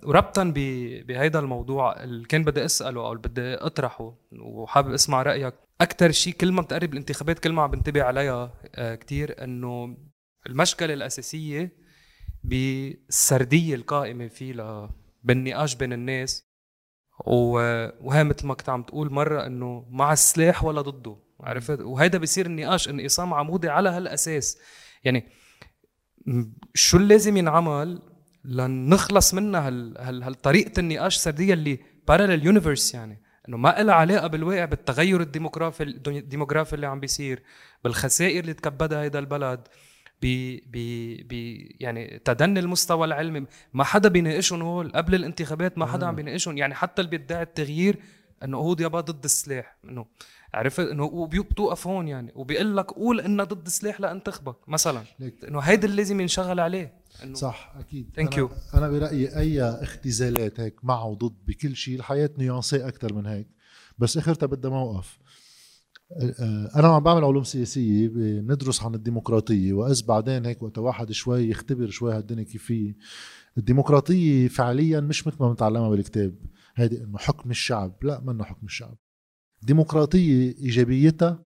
وربطا 0.04 0.54
بهيدا 1.08 1.40
الموضوع 1.40 2.04
اللي 2.04 2.26
كان 2.26 2.44
بدي 2.44 2.66
أسأله 2.66 3.02
أو 3.02 3.12
اللي 3.12 3.22
بدي 3.22 3.56
أطرحه 3.56 4.16
وحابب 4.40 4.94
أسمع 4.94 5.22
رأيك. 5.22 5.54
أكثر 5.82 6.12
شيء 6.12 6.34
كل 6.34 6.52
ما 6.52 6.62
بتقرب 6.62 6.94
الانتخابات 6.94 7.40
كل 7.40 7.52
ما 7.52 7.62
عم 7.62 7.72
بنتبه 7.72 8.04
عليها 8.04 8.54
آه، 8.76 8.96
كثير 8.96 9.44
إنه 9.44 9.98
المشكلة 10.48 10.94
الأساسية 10.94 11.72
بالسردية 12.44 13.76
القائمة 13.76 14.28
فيه 14.28 14.90
بالنقاش 15.24 15.76
بين 15.76 15.94
الناس. 15.94 16.52
وهي 17.26 18.24
مثل 18.24 18.48
ما 18.48 18.54
كنت 18.54 18.70
عم 18.70 18.84
تقول 18.84 19.14
مرة 19.14 19.46
إنه 19.46 19.86
مع 19.90 20.14
السلاح 20.14 20.64
ولا 20.64 20.82
ضده 20.82 21.18
عرفت؟ 21.40 21.82
وهيدا 21.82 22.18
بصير 22.18 22.46
النقاش 22.46 22.90
انقسام 22.90 23.34
عمودي 23.34 23.70
على 23.70 23.90
هالأساس. 23.90 24.58
يعني 25.04 25.30
شو 26.74 26.98
اللي 26.98 27.08
لازم 27.08 27.38
ينعمل 27.38 28.11
لنخلص 28.46 29.34
منها 29.34 29.68
هال 29.68 29.98
هال 30.00 30.24
هالطريقه 30.24 30.80
النقاش 30.80 31.16
السردية 31.16 31.54
اللي 31.54 31.80
parallel 32.08 32.46
universe 32.46 32.94
يعني. 32.94 33.22
إنه 33.50 33.58
ما 33.58 33.84
لها 33.84 33.96
علاقة 33.96 34.28
بالواقع 34.28 34.66
بالتغير 34.66 35.22
الديموغرافي 35.22 35.84
الديموغرافي 35.84 36.74
اللي 36.74 36.88
عم 36.88 37.00
بيصير 37.00 37.44
بالخسائر 37.84 38.40
اللي 38.40 38.54
تكبدها 38.54 39.02
هيدا 39.02 39.20
البلد 39.20 39.68
ب 40.22 40.58
ب 40.72 40.78
ب 41.28 41.34
يعني 41.80 42.22
تدني 42.26 42.60
المستوى 42.60 43.08
العلمي. 43.08 43.46
ما 43.74 43.84
حدا 43.84 44.10
بيناقشهم 44.10 44.62
هول. 44.62 44.92
قبل 44.92 45.16
الانتخابات 45.16 45.78
ما 45.78 45.86
حدا 45.86 46.06
عم 46.06 46.16
بيناقشهم. 46.16 46.58
يعني 46.58 46.76
حتى 46.76 47.02
اللي 47.02 47.18
بيدعي 47.18 47.44
التغيير 47.44 48.00
إنه 48.44 48.58
هو 48.58 48.76
يابا 48.80 49.00
ضد 49.00 49.24
السلاح. 49.24 49.78
إنه 49.86 50.06
عرفت؟ 50.54 50.80
إنه 50.80 51.04
وبتوقف 51.04 51.88
هون 51.88 52.08
يعني. 52.08 52.32
وبيقول 52.36 52.78
لك 52.78 52.92
قول 52.92 53.22
انه 53.22 53.44
ضد 53.44 53.66
السلاح 53.66 54.02
لأنتخبك 54.02 54.70
مثلا. 54.70 55.04
إنه 55.48 55.60
هيدا 55.60 55.86
اللي 55.86 55.98
لازم 55.98 56.22
ينشغل 56.22 56.60
عليه. 56.60 57.01
إنه 57.24 57.34
صح 57.34 57.74
أكيد. 57.80 58.10
thank 58.16 58.38
you 58.38 58.50
أنا 58.74 58.90
برأيي 58.90 59.38
أي 59.38 59.62
اختزالات 59.64 60.60
هيك 60.60 60.86
مع 60.86 61.04
وضد 61.04 61.36
بكل 61.48 61.76
شيء 61.76 61.96
الحياة 61.96 62.30
nuancée 62.38 62.88
أكثر 62.88 63.14
من 63.14 63.26
هيك. 63.26 63.48
بس 63.98 64.18
آخرتها 64.18 64.48
بدها 64.48 64.72
موقف. 64.72 65.20
أنا 66.76 66.88
عم 66.88 67.04
بعمل 67.04 67.24
علوم 67.24 67.44
سياسية 67.44 68.08
بندرس 68.08 68.84
عن 68.84 68.96
الديمقراطية 68.96 69.74
واذ 69.74 70.06
بعدين 70.06 70.46
هيك 70.46 70.64
وقت 70.64 70.78
واحد 70.78 71.12
شوي 71.12 71.50
يختبر 71.50 71.90
شوي 71.90 72.14
هالدنيا 72.14 72.44
كيف 72.44 72.64
فيه 72.64 72.96
الديمقراطية 73.58 74.48
فعليا 74.48 75.00
مش 75.00 75.28
مثل 75.28 75.38
ما 75.40 75.50
بنتعلمها 75.50 75.90
بالكتاب. 75.90 76.36
هيدي 76.76 77.04
إنه 77.04 77.18
حكم 77.18 77.52
الشعب. 77.52 78.04
لا 78.04 78.22
منه 78.22 78.44
حكم 78.44 78.66
الشعب. 78.66 78.98
ديمقراطية 79.62 80.56
إيجابيتها 80.58 81.44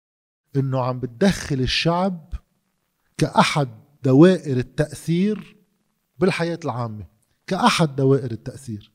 إنه 0.57 0.81
عم 0.81 1.01
بتدخل 1.01 1.61
الشعب 1.61 2.35
كأحد 3.19 3.69
دوائر 4.03 4.57
التأثير 4.57 5.57
بالحياة 6.19 6.59
العامة 6.65 7.07
كأحد 7.47 7.97
دوائر 7.97 8.31
التأثير. 8.31 8.93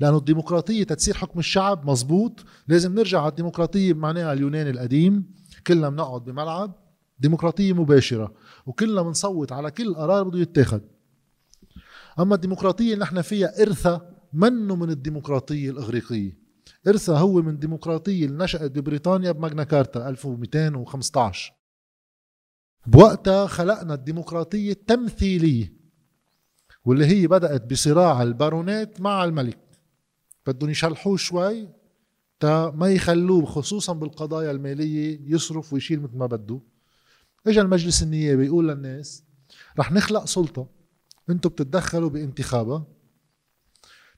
لأنه 0.00 0.16
الديمقراطية 0.16 0.84
تتصير 0.84 1.14
حكم 1.14 1.38
الشعب 1.38 1.90
مزبوط. 1.90 2.44
لازم 2.68 2.94
نرجع 2.94 3.20
على 3.20 3.28
الديمقراطية 3.28 3.92
بمعناها 3.92 4.32
اليوناني 4.32 4.70
القديم. 4.70 5.34
كلنا 5.66 5.88
بنقعد 5.88 6.24
بملعب 6.24 6.74
ديمقراطية 7.18 7.72
مباشرة 7.72 8.34
وكلنا 8.66 9.02
بنصوت 9.02 9.52
على 9.52 9.70
كل 9.70 9.94
قرار 9.94 10.22
بده 10.22 10.38
يتاخد. 10.38 10.80
أما 12.18 12.34
الديمقراطية 12.34 12.94
اللي 12.94 13.04
نحن 13.04 13.22
فيها 13.22 13.62
إرثها 13.62 14.10
منه 14.32 14.76
من 14.76 14.90
الديمقراطية 14.90 15.70
الإغريقية. 15.70 16.38
إرثها 16.88 17.18
هو 17.18 17.42
من 17.42 17.58
ديمقراطية 17.58 18.26
اللي 18.26 18.44
نشأت 18.44 18.70
ببريطانيا 18.70 19.32
بماجنا 19.32 19.64
كارتا 19.64 20.08
1215 20.08 21.57
بوقتها 22.86 23.46
خلقنا 23.46 23.94
الديمقراطية 23.94 24.72
التمثيلية 24.72 25.72
واللي 26.84 27.06
هي 27.06 27.26
بدأت 27.26 27.70
بصراع 27.70 28.22
البارونات 28.22 29.00
مع 29.00 29.24
الملك. 29.24 29.58
بدهم 30.46 30.70
يشلحوه 30.70 31.16
شوي 31.16 31.68
تا 32.40 32.70
ما 32.70 32.88
يخلوه 32.88 33.44
خصوصا 33.44 33.92
بالقضايا 33.92 34.50
المالية 34.50 35.20
يصرف 35.34 35.72
ويشيل 35.72 36.00
مثل 36.00 36.16
ما 36.16 36.26
بده. 36.26 36.60
اجى 37.46 37.60
المجلس 37.60 38.02
النيابي 38.02 38.46
يقول 38.46 38.68
للناس 38.68 39.24
رح 39.78 39.92
نخلق 39.92 40.24
سلطة 40.24 40.66
أنتم 41.30 41.48
بتتدخلوا 41.50 42.10
بانتخابها 42.10 42.86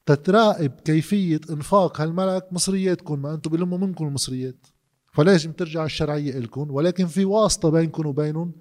تتراقب 0.07 0.71
كيفية 0.71 1.41
إنفاق 1.51 2.01
هالملك 2.01 2.53
مصرياتكم 2.53 3.23
ما 3.23 3.35
أنتم 3.35 3.51
بلموا 3.51 3.79
منكم 3.79 4.07
المصريات. 4.07 4.67
فلازم 5.13 5.53
ترجع 5.53 5.85
الشرعية 5.85 6.39
إلكم 6.39 6.71
ولكن 6.71 7.07
في 7.07 7.25
واسطة 7.25 7.71
بينكم 7.71 8.07
وبينهم 8.07 8.53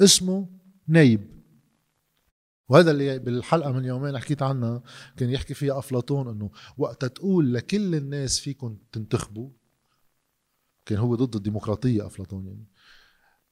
اسمه 0.00 0.48
نايب 0.88 1.38
وهذا 2.68 2.90
اللي 2.90 3.18
بالحلقة 3.18 3.72
من 3.72 3.84
يومين 3.84 4.18
حكيت 4.18 4.42
عنها 4.42 4.82
كان 5.16 5.30
يحكي 5.30 5.54
فيها 5.54 5.78
أفلاطون 5.78 6.28
أنه 6.28 6.50
وقت 6.78 7.04
تقول 7.04 7.54
لكل 7.54 7.94
الناس 7.94 8.40
فيكم 8.40 8.76
تنتخبوا 8.92 9.50
كان 10.86 10.98
هو 10.98 11.14
ضد 11.14 11.36
الديمقراطية 11.36 12.06
أفلاطون 12.06 12.46
يعني. 12.46 12.66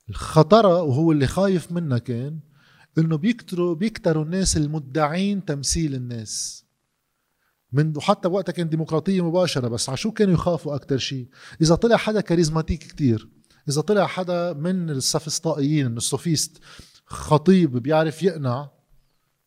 الخطرة 0.08 0.82
وهو 0.82 1.12
اللي 1.12 1.26
خايف 1.26 1.72
منها 1.72 1.98
كان 1.98 2.40
إنه 2.98 3.16
بيكتروا 3.16 3.74
بيكتروا 3.74 4.24
الناس 4.24 4.56
المدعين 4.56 5.44
تمثيل 5.44 5.94
الناس. 5.94 6.65
من 7.76 7.96
وحتى 7.96 8.28
بوقتها 8.28 8.52
كان 8.52 8.68
ديمقراطية 8.68 9.24
مباشرة 9.24 9.68
بس 9.68 9.88
على 9.88 9.96
شو 9.96 10.12
كانوا 10.12 10.34
يخافوا 10.34 10.74
أكثر 10.74 10.98
شيء؟ 10.98 11.28
إذا 11.60 11.74
طلع 11.74 11.96
حدا 11.96 12.20
charismatic 12.20 12.78
كتير 12.80 13.28
إذا 13.68 13.80
طلع 13.80 14.06
حدا 14.06 14.52
من 14.52 14.90
السفسطائيين 14.90 15.90
من 15.90 15.96
ال 15.96 16.02
sophistes 16.02 16.58
خطيب 17.06 17.76
بيعرف 17.76 18.22
يقنع 18.22 18.70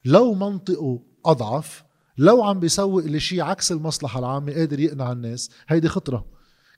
لو 0.05 0.33
منطقه 0.33 1.01
أضعف 1.25 1.83
لو 2.17 2.43
عم 2.43 2.59
بيسوق 2.59 3.05
لشيء 3.05 3.41
عكس 3.41 3.71
المصلحة 3.71 4.19
العامة 4.19 4.53
قادر 4.53 4.79
يقنع 4.79 5.11
الناس 5.11 5.49
هيدي 5.67 5.87
خطرة. 5.87 6.25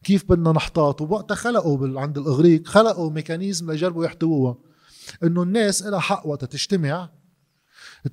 كيف 0.04 0.30
بدنا 0.30 0.52
نحتاط 0.52 1.02
ووقتها 1.02 1.36
خلقوا 1.36 2.02
عند 2.02 2.18
الإغريق 2.18 2.68
خلقوا 2.68 3.12
mechanism 3.12 3.72
ليجربوا 3.72 4.06
يحتووها 4.06 4.58
إنه 5.24 5.44
الناس 5.44 5.84
لها 5.84 6.00
حق 6.00 6.28
وقتها 6.28 6.48
تجتمع 6.48 7.10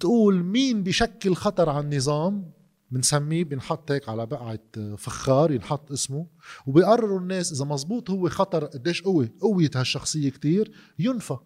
تقول 0.00 0.42
مين 0.42 0.82
بشكل 0.82 1.34
خطر 1.34 1.68
على 1.68 1.80
النظام؟ 1.80 2.52
بنسميه 2.90 3.44
بنحط 3.44 3.90
هيك 3.90 4.08
على 4.08 4.26
بقعة 4.26 4.60
فخار 4.96 5.52
ينحط 5.52 5.92
اسمه. 5.92 6.26
وبيقرروا 6.66 7.20
الناس 7.20 7.52
إذا 7.52 7.64
مزبوط 7.64 8.10
هو 8.10 8.28
خطر 8.28 8.64
قديش 8.64 9.02
قوي 9.02 9.32
قوية 9.40 9.70
هالشخصية 9.74 10.30
كتير 10.30 10.72
ينفى 10.98 11.36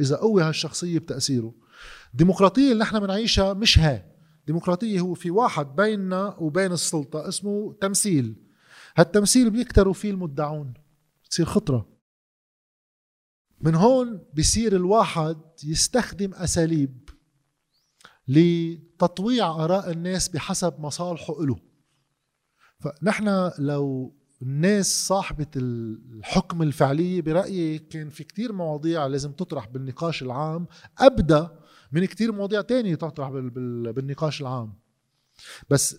إذا 0.00 0.16
قوي 0.16 0.42
هالشخصية 0.42 0.98
بتأثيره. 0.98 1.54
الديمقراطية 2.12 2.72
اللي 2.72 2.82
نحن 2.84 3.00
بنعيشها 3.00 3.52
مش 3.52 3.78
هاي 3.78 4.04
ديمقراطية 4.46 5.00
هو 5.00 5.14
في 5.14 5.30
واحد 5.30 5.76
بيننا 5.76 6.36
وبين 6.38 6.72
السلطة 6.72 7.28
اسمه 7.28 7.76
تمثيل. 7.80 8.36
هالتمثيل 8.96 9.50
بيكتروا 9.50 9.92
فيه 9.92 10.10
المدعون 10.10 10.74
بتصير 11.24 11.46
خطرة. 11.46 11.88
من 13.60 13.74
هون 13.74 14.20
بصير 14.38 14.76
الواحد 14.76 15.38
يستخدم 15.64 16.34
أساليب. 16.34 17.05
لتطويع 18.28 19.64
آراء 19.64 19.90
الناس 19.90 20.28
بحسب 20.28 20.80
مصالحه 20.80 21.44
له. 21.44 21.56
فنحن 22.78 23.50
لو 23.58 24.14
الناس 24.42 25.06
صاحبة 25.06 25.46
الحكم 25.56 26.62
الفعلية 26.62 27.22
برأيي 27.22 27.78
كان 27.78 28.08
في 28.08 28.24
كتير 28.24 28.52
مواضيع 28.52 29.06
لازم 29.06 29.32
تطرح 29.32 29.68
بالنقاش 29.68 30.22
العام. 30.22 30.66
أبدأ 30.98 31.58
من 31.92 32.04
كتير 32.04 32.32
مواضيع 32.32 32.60
تانية 32.60 32.94
تطرح 32.94 33.30
بالنقاش 33.30 34.40
العام. 34.40 34.74
بس 35.70 35.96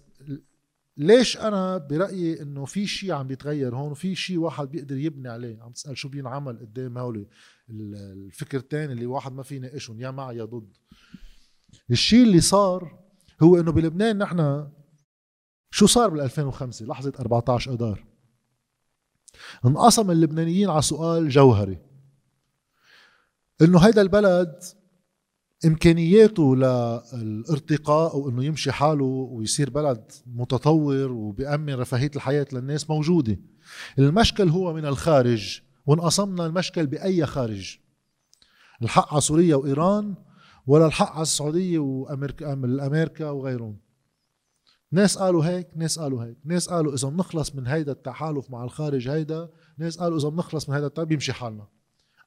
ليش 0.98 1.38
أنا 1.38 1.78
برأيي 1.78 2.42
إنه 2.42 2.66
في 2.66 2.88
شيء 2.88 3.12
عم 3.12 3.28
بيتغير 3.28 3.76
هون 3.76 3.92
وفي 3.92 4.16
شيء 4.16 4.38
واحد 4.38 4.72
بيقدر 4.72 4.98
يبني 4.98 5.30
عليه؟ 5.30 5.62
عم 5.62 5.72
تسأل 5.72 5.98
شو 5.98 6.10
بينعمل 6.10 6.60
قدام 6.60 6.98
هولي 6.98 7.28
الفكرتين 7.70 8.92
اللي 8.92 9.06
واحد 9.06 9.34
ما 9.34 9.44
في 9.44 9.56
يناقشهم 9.56 10.02
يا 10.02 10.12
مع 10.12 10.32
يا 10.32 10.46
ضد. 10.46 10.78
الشيء 11.92 12.24
اللي 12.24 12.42
صار 12.42 13.00
هو 13.42 13.60
إنه 13.60 13.72
بلبنان 13.72 14.18
نحن 14.18 14.68
شو 15.72 15.86
صار 15.86 16.10
بال 16.10 16.22
2005 16.22 16.86
لحظة 16.86 17.14
14 17.20 17.74
آذار. 17.74 18.06
انقسم 19.66 20.12
اللبنانيين 20.12 20.70
على 20.70 20.82
سؤال 20.82 21.30
جوهري. 21.30 21.78
إنه 23.62 23.80
هيدا 23.80 24.02
البلد 24.02 24.64
إمكانياته 25.66 26.56
للارتقاء 26.56 28.14
أو 28.14 28.30
إنه 28.30 28.44
يمشي 28.44 28.72
حاله 28.72 29.06
ويصير 29.06 29.70
بلد 29.70 30.12
متطور 30.26 31.12
وبيأمن 31.12 31.74
رفاهية 31.74 32.12
الحياة 32.16 32.48
للناس 32.54 32.90
موجودة. 32.90 33.40
المشكل 34.00 34.50
هو 34.50 34.74
من 34.74 34.86
الخارج 34.86 35.62
وانقسمنا 35.86 36.46
المشكل 36.46 36.88
بأي 36.88 37.26
خارج. 37.26 37.78
الحق 38.82 39.12
على 39.12 39.22
سوريا 39.22 39.56
وإيران 39.56 40.16
ولا 40.68 40.86
الحق 40.86 41.12
على 41.12 41.22
السعودية 41.22 41.80
وامريكا 41.80 42.54
أمريكا 42.54 43.30
وغيرهم. 43.30 43.78
ناس 44.92 45.18
قالوا 45.18 45.46
هيك 45.46 45.68
ناس 45.76 46.00
قالوا 46.00 46.24
هيك. 46.24 46.38
ناس 46.46 46.70
قالوا 46.70 46.94
إذا 46.94 47.10
بنخلص 47.10 47.56
من 47.56 47.68
هيدا 47.68 47.92
التحالف 47.92 48.52
مع 48.52 48.64
الخارج 48.64 49.10
هيدا 49.10 49.50
ناس 49.78 49.98
قالوا 49.98 50.18
إذا 50.18 50.30
بنخلص 50.30 50.70
من 50.70 50.76
هيدا 50.76 50.88
التحالف 50.88 51.10
بيمشي 51.10 51.34
حالنا. 51.34 51.68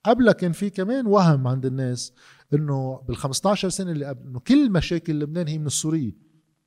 قبلها 0.05 0.33
كان 0.33 0.53
في 0.53 0.71
كمان 0.71 1.07
وهم 1.07 1.49
عند 1.49 1.67
الناس 1.67 2.13
إنه 2.55 3.03
بال 3.09 3.17
15 3.17 3.69
سنة 3.69 3.93
اللي 3.93 4.07
قبل 4.07 4.29
إنه 4.29 4.41
كل 4.41 4.71
مشاكل 4.71 5.19
لبنان 5.21 5.49
هي 5.49 5.59
من 5.59 5.67
السورية. 5.67 6.13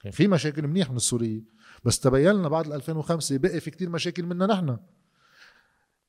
كان 0.02 0.12
في 0.12 0.28
مشاكل 0.28 0.68
منيح 0.68 0.90
من 0.90 0.96
السورية. 0.96 1.44
بس 1.86 2.00
تبين 2.00 2.32
لنا 2.32 2.48
بعد 2.48 2.72
2005 2.72 3.38
بقي 3.38 3.60
في 3.60 3.72
كتير 3.72 3.90
مشاكل 3.90 4.26
منا 4.26 4.46
نحن. 4.46 4.78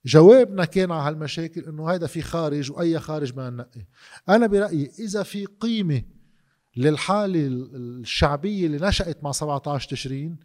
جوابنا 0.07 0.65
كان 0.65 0.91
على 0.91 1.09
هالمشاكل 1.09 1.61
إنه 1.65 1.87
هيدا 1.87 2.07
في 2.07 2.23
خارج 2.23 2.73
وأي 2.73 2.99
خارج 2.99 3.37
ما 3.37 3.51
ننقي. 3.51 3.87
أنا 4.29 4.47
برأيي 4.47 4.91
إذا 4.99 5.23
في 5.23 5.45
قيمة 5.45 6.03
للحالة 6.77 7.47
الشعبية 7.47 8.67
اللي 8.67 8.87
نشأت 8.87 9.25
مع 9.25 9.33
17 9.33 9.91
تشرين 9.91 10.37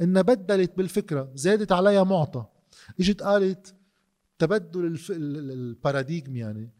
إنها 0.00 0.22
بدلت 0.22 0.76
بالفكرة 0.76 1.30
زادت 1.34 1.72
عليها 1.72 2.04
معطى. 2.04 2.44
إجت 3.00 3.22
قالت 3.22 3.74
تبدل 4.38 4.98
الباراديجم 5.10 6.36
يعني 6.36 6.72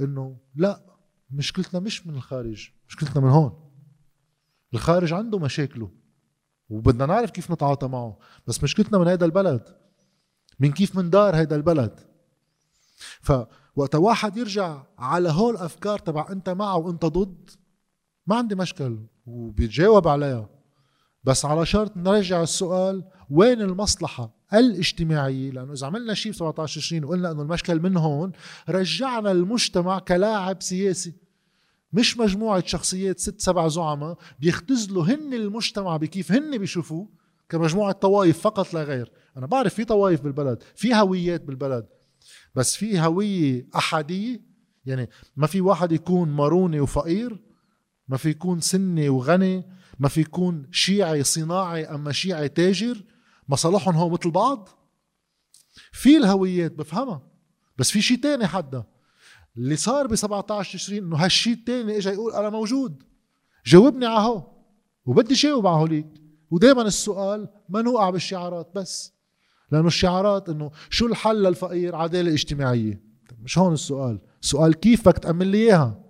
إنه 0.00 0.36
لا 0.56 0.82
مشكلتنا 1.30 1.80
مش 1.80 2.06
من 2.06 2.14
الخارج 2.14 2.70
مشكلتنا 2.88 3.22
من 3.22 3.28
هون. 3.28 3.70
الخارج 4.74 5.12
عنده 5.12 5.38
مشاكله 5.38 5.90
وبدنا 6.68 7.06
نعرف 7.06 7.30
كيف 7.30 7.50
نتعاطى 7.50 7.88
معه 7.88 8.18
بس 8.46 8.62
مشكلتنا 8.62 8.98
من 8.98 9.08
هذا 9.08 9.24
البلد. 9.24 9.85
من 10.60 10.72
كيف 10.72 10.96
مندار 10.96 11.36
هذا 11.36 11.56
البلد. 11.56 12.00
فوقت 13.20 13.94
واحد 13.94 14.36
يرجع 14.36 14.82
على 14.98 15.28
هول 15.28 15.54
الافكار 15.54 15.98
تبع 15.98 16.26
أنت 16.30 16.48
معه 16.48 16.76
وأنت 16.76 17.04
ضد 17.04 17.50
ما 18.26 18.36
عندي 18.36 18.54
مشكل 18.54 18.98
وبيتجاوب 19.26 20.08
عليها. 20.08 20.48
بس 21.24 21.44
على 21.44 21.66
شرط 21.66 21.96
نرجع 21.96 22.42
السؤال 22.42 23.04
وين 23.30 23.60
المصلحة 23.60 24.36
الاجتماعية؟ 24.54 25.50
لأنه 25.50 25.72
إذا 25.72 25.86
عملنا 25.86 26.14
شيء 26.14 26.32
ب 26.32 26.34
17 26.34 26.80
20 26.80 27.04
وقلنا 27.04 27.30
أنه 27.30 27.42
المشكل 27.42 27.80
من 27.80 27.96
هون 27.96 28.32
رجعنا 28.68 29.32
المجتمع 29.32 29.98
كلاعب 29.98 30.62
سياسي. 30.62 31.14
مش 31.92 32.18
مجموعة 32.18 32.66
شخصيات 32.66 33.20
ست 33.20 33.40
سبع 33.40 33.68
زعماء 33.68 34.18
بيختزلوا 34.40 35.04
هن 35.04 35.34
المجتمع 35.34 35.96
بكيف 35.96 36.32
هن 36.32 36.58
بيشوفوه. 36.58 37.08
كمجموعة 37.48 37.92
طوائف 37.92 38.40
فقط 38.40 38.74
لا 38.74 38.82
غير. 38.82 39.12
أنا 39.36 39.46
بعرف 39.46 39.74
في 39.74 39.84
طوائف 39.84 40.20
بالبلد 40.20 40.62
في 40.74 40.94
هويات 40.94 41.42
بالبلد 41.44 41.86
بس 42.54 42.76
في 42.76 43.00
هوية 43.00 43.68
أحادية. 43.76 44.40
يعني 44.86 45.08
ما 45.36 45.46
في 45.46 45.60
واحد 45.60 45.92
يكون 45.92 46.28
ماروني 46.28 46.80
وفقير 46.80 47.42
ما 48.08 48.16
في 48.16 48.30
يكون 48.30 48.60
سني 48.60 49.08
وغني 49.08 49.64
ما 49.98 50.08
في 50.08 50.20
يكون 50.20 50.68
شيعي 50.72 51.22
صناعي 51.22 51.84
أما 51.84 52.12
شيعي 52.12 52.48
تاجر 52.48 53.04
مصالحهم 53.48 53.94
هو 53.94 54.08
مثل 54.08 54.30
بعض. 54.30 54.68
في 55.92 56.16
الهويات 56.16 56.72
بفهمها 56.72 57.22
بس 57.78 57.90
في 57.90 58.02
شيء 58.02 58.18
تاني 58.18 58.46
حدا 58.46 58.84
اللي 59.56 59.76
صار 59.76 60.06
ب 60.06 60.14
17 60.14 60.78
تشرين 60.78 61.04
إنه 61.04 61.16
هالشيء 61.16 61.52
التاني 61.52 61.98
اجى 61.98 62.08
يقول 62.08 62.32
أنا 62.32 62.50
موجود 62.50 63.02
جاوبني 63.66 64.06
على 64.06 64.20
هو 64.20 64.52
وبدي 65.06 65.34
جاوب 65.34 65.66
على 65.66 65.76
هوليك. 65.76 66.06
ودائما 66.50 66.82
السؤال 66.82 67.48
ما 67.68 67.82
نوقع 67.82 68.10
بالشعارات 68.10 68.70
بس. 68.74 69.12
لأنه 69.70 69.86
الشعارات 69.86 70.48
إنه 70.48 70.70
شو 70.90 71.06
الحل 71.06 71.42
للفقير؟ 71.42 71.96
عدالة 71.96 72.32
اجتماعية. 72.32 73.02
مش 73.42 73.58
هون 73.58 73.72
السؤال. 73.72 74.20
السؤال 74.42 74.74
كيف 74.74 75.08
بدك 75.08 75.18
تأمن 75.18 75.50
لي 75.50 75.58
إياها؟ 75.58 76.02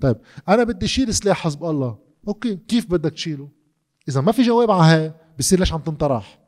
طيب 0.00 0.16
أنا 0.48 0.64
بدي 0.64 0.88
شيل 0.88 1.14
سلاح 1.14 1.44
حزب 1.44 1.64
الله. 1.64 1.98
أوكي 2.28 2.56
كيف 2.56 2.86
بدك 2.90 3.12
تشيله؟ 3.12 3.48
إذا 4.08 4.20
ما 4.20 4.32
في 4.32 4.42
جواب 4.42 4.70
على 4.70 4.82
هاي 4.82 5.14
بصير 5.38 5.58
ليش 5.58 5.72
عم 5.72 5.80
تنطرح؟ 5.80 6.42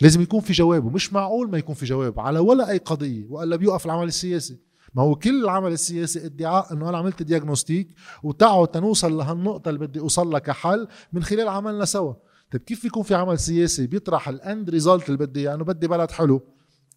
لازم 0.00 0.20
يكون 0.20 0.40
في 0.40 0.52
جواب 0.52 0.84
ومش 0.84 1.12
معقول 1.12 1.50
ما 1.50 1.58
يكون 1.58 1.74
في 1.74 1.84
جواب. 1.84 2.20
على 2.20 2.38
ولا 2.38 2.70
أي 2.70 2.78
قضية 2.78 3.26
وإلا 3.30 3.56
بيوقف 3.56 3.86
العمل 3.86 4.08
السياسي. 4.08 4.58
ما 4.94 5.02
هو 5.02 5.14
كل 5.14 5.44
العمل 5.44 5.72
السياسي 5.72 6.26
ادعاء 6.26 6.72
إنه 6.72 6.88
أنا 6.88 6.98
عملت 6.98 7.22
diagnostic 7.22 7.88
وتعوا 8.22 8.66
تنوصل 8.66 9.16
لهالنقطة 9.16 9.68
اللي 9.68 9.80
بدي 9.86 10.00
أوصل 10.00 10.30
لها 10.30 10.38
كحل 10.38 10.88
من 11.12 11.22
خلال 11.22 11.48
عملنا 11.48 11.84
سوا. 11.84 12.14
طيب 12.50 12.62
كيف 12.62 12.84
يكون 12.84 13.02
في 13.02 13.14
عمل 13.14 13.38
سياسي 13.38 13.86
بيطرح 13.86 14.28
ال 14.28 14.38
end 14.38 14.70
result 14.70 15.06
اللي 15.06 15.18
بدي 15.18 15.40
إياه؟ 15.40 15.54
انه 15.54 15.64
بدي 15.64 15.88
بلد 15.88 16.10
حلو 16.10 16.42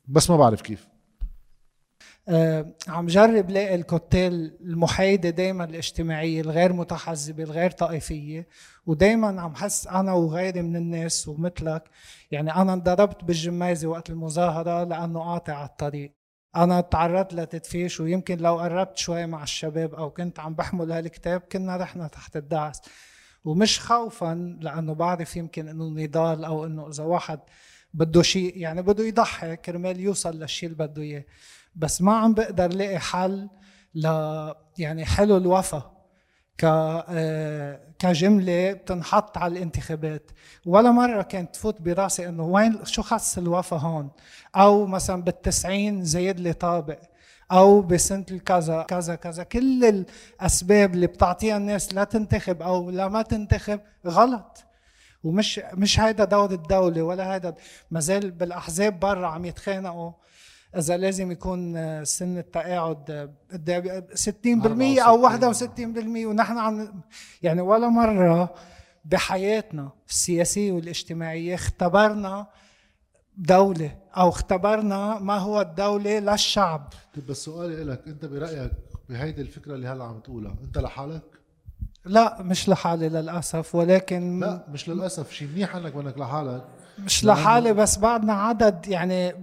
بس 0.07 0.29
ما 0.29 0.37
بعرف 0.37 0.61
كيف. 0.61 0.87
آه 2.27 2.75
عم 2.87 3.07
جرب 3.07 3.49
لاقي 3.49 3.75
الكتل 3.75 4.57
المحايدة 4.61 5.29
دائما 5.29 5.63
الاجتماعية 5.63 6.41
الغير 6.41 6.73
متحزبة 6.73 7.43
الغير 7.43 7.71
طائفية. 7.71 8.47
ودائما 8.85 9.41
عم 9.41 9.55
حس 9.55 9.87
أنا 9.87 10.13
وغيري 10.13 10.61
من 10.61 10.75
الناس 10.75 11.27
ومثلك 11.27 11.83
يعني 12.31 12.55
أنا 12.55 12.73
انضربت 12.73 13.23
بالجمازة 13.23 13.87
وقت 13.87 14.09
المظاهرة 14.09 14.83
لأنه 14.83 15.19
قاطع 15.19 15.53
على 15.53 15.69
الطريق. 15.69 16.13
أنا 16.55 16.81
تعرضت 16.81 17.33
لتدفيش 17.33 17.99
ويمكن 17.99 18.37
لو 18.37 18.59
قربت 18.59 18.97
شوي 18.97 19.25
مع 19.25 19.43
الشباب 19.43 19.93
أو 19.93 20.09
كنت 20.09 20.39
عم 20.39 20.55
بحمل 20.55 20.91
هالكتاب 20.91 21.41
كنا 21.41 21.77
رحنا 21.77 22.07
تحت 22.07 22.37
الدعس. 22.37 22.81
ومش 23.45 23.79
خوفا 23.79 24.57
لأنه 24.61 24.93
بعرف 24.93 25.35
يمكن 25.37 25.67
إنه 25.67 25.89
نضال 25.89 26.45
أو 26.45 26.65
إنه 26.65 26.89
إذا 26.89 27.03
واحد 27.03 27.39
بده 27.93 28.21
شيء 28.21 28.57
يعني 28.57 28.81
بده 28.81 29.03
يضحي 29.03 29.55
كرمال 29.55 29.99
يوصل 29.99 30.39
للشيء 30.39 30.69
اللي 30.69 30.87
بده 30.87 31.01
إياه. 31.01 31.25
بس 31.75 32.01
ما 32.01 32.13
عم 32.17 32.33
بقدر 32.33 32.73
لاقي 32.73 32.99
حل 32.99 33.49
ل 33.95 34.05
يعني 34.77 35.05
حلو 35.05 35.37
الوفا. 35.37 35.91
ك 36.57 36.63
آه، 36.65 37.79
كجملة 37.99 38.73
بتنحط 38.73 39.37
على 39.37 39.53
الانتخابات. 39.57 40.31
ولا 40.65 40.91
مرة 40.91 41.21
كانت 41.21 41.53
تفوت 41.55 41.81
براسي 41.81 42.29
إنه 42.29 42.43
وين 42.43 42.85
شو 42.85 43.01
خص 43.01 43.37
الوفا 43.37 43.77
هون؟ 43.77 44.11
أو 44.55 44.85
مثلا 44.85 45.21
بالتسعين 45.23 46.03
زيد 46.03 46.39
لي 46.39 46.53
طابق. 46.53 46.99
أو 47.51 47.81
بسنه 47.81 48.25
الكذا 48.31 48.83
كذا 48.83 49.15
كذا 49.15 49.43
كل 49.43 49.85
الأسباب 49.85 50.93
اللي 50.93 51.07
بتعطيها 51.07 51.57
الناس 51.57 51.93
لا 51.93 52.03
تنتخب 52.03 52.61
أو 52.61 52.89
لا 52.89 53.07
ما 53.07 53.21
تنتخب 53.21 53.79
غلط. 54.07 54.63
ومش 55.23 55.61
مش 55.73 55.99
هيدا 55.99 56.23
دور 56.23 56.51
الدولة 56.51 57.01
ولا 57.01 57.33
هيدا 57.33 57.55
ما 57.91 57.99
زال 57.99 58.31
بالأحزاب 58.31 58.99
برا 58.99 59.27
عم 59.27 59.45
يتخانقوا. 59.45 60.11
إذا 60.77 60.97
لازم 60.97 61.31
يكون 61.31 61.75
سن 62.05 62.37
التقاعد 62.37 63.31
60% 64.15 64.99
أو 64.99 65.29
61% 65.29 66.25
ونحن 66.25 66.57
عم 66.57 67.01
يعني 67.43 67.61
ولا 67.61 67.87
مرة 67.87 68.53
بحياتنا 69.05 69.89
السياسية 70.09 70.71
والاجتماعية 70.71 71.55
اختبرنا 71.55 72.47
دولة 73.41 73.97
أو 74.17 74.29
اختبرنا 74.29 75.19
ما 75.19 75.37
هو 75.37 75.61
الدولة 75.61 76.19
للشعب. 76.19 76.93
طيب 77.15 77.27
بس 77.27 77.45
سؤالي 77.45 77.83
لك 77.83 78.07
أنت 78.07 78.25
برأيك 78.25 78.71
بهيدي 79.09 79.41
الفكرة 79.41 79.75
اللي 79.75 79.87
هلأ 79.87 80.03
عم 80.03 80.19
تقولها 80.19 80.55
أنت 80.63 80.77
لحالك؟ 80.77 81.23
لا 82.05 82.41
مش 82.41 82.69
لحالي 82.69 83.09
للأسف 83.09 83.75
ولكن 83.75 84.39
لا 84.39 84.65
مش 84.69 84.89
للأسف 84.89 85.31
شيء 85.31 85.47
منيح 85.47 85.75
إنك 85.75 85.95
انك 85.95 86.17
لحالك؟ 86.17 86.65
مش 86.99 87.25
لحالي 87.25 87.73
بس 87.73 87.97
بعدنا 87.97 88.33
عدد 88.33 88.87
يعني 88.87 89.33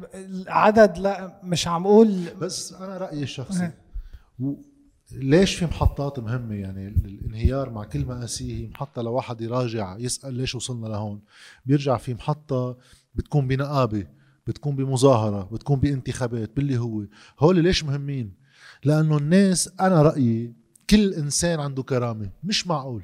عدد 0.48 0.98
لا 0.98 1.40
مش 1.42 1.68
عم 1.68 1.86
أقول. 1.86 2.24
بس 2.40 2.72
أنا 2.72 2.98
رأيي 2.98 3.22
الشخصي. 3.22 3.70
ليش 5.12 5.54
في 5.54 5.64
محطات 5.64 6.18
مهمة؟ 6.18 6.54
يعني 6.54 6.88
الانهيار 6.88 7.70
مع 7.70 7.84
كل 7.84 8.04
مآسيه 8.04 8.68
محطة 8.68 9.02
لواحد 9.02 9.40
يراجع 9.40 9.96
يسأل 9.98 10.34
ليش 10.34 10.54
وصلنا 10.54 10.86
لهون؟ 10.86 11.20
بيرجع 11.66 11.96
في 11.96 12.14
محطة 12.14 12.76
بتكون 13.14 13.48
بنقابة 13.48 14.06
بتكون 14.46 14.76
بمظاهرة 14.76 15.48
بتكون 15.52 15.80
بانتخابات 15.80 16.56
باللي 16.56 16.78
هو. 16.78 17.04
هول 17.38 17.62
ليش 17.62 17.84
مهمين؟ 17.84 18.34
لأنه 18.84 19.16
الناس 19.16 19.70
أنا 19.80 20.02
رأيي 20.02 20.54
كل 20.90 21.14
إنسان 21.14 21.60
عنده 21.60 21.82
كرامة. 21.82 22.30
مش 22.44 22.66
معقول. 22.66 23.02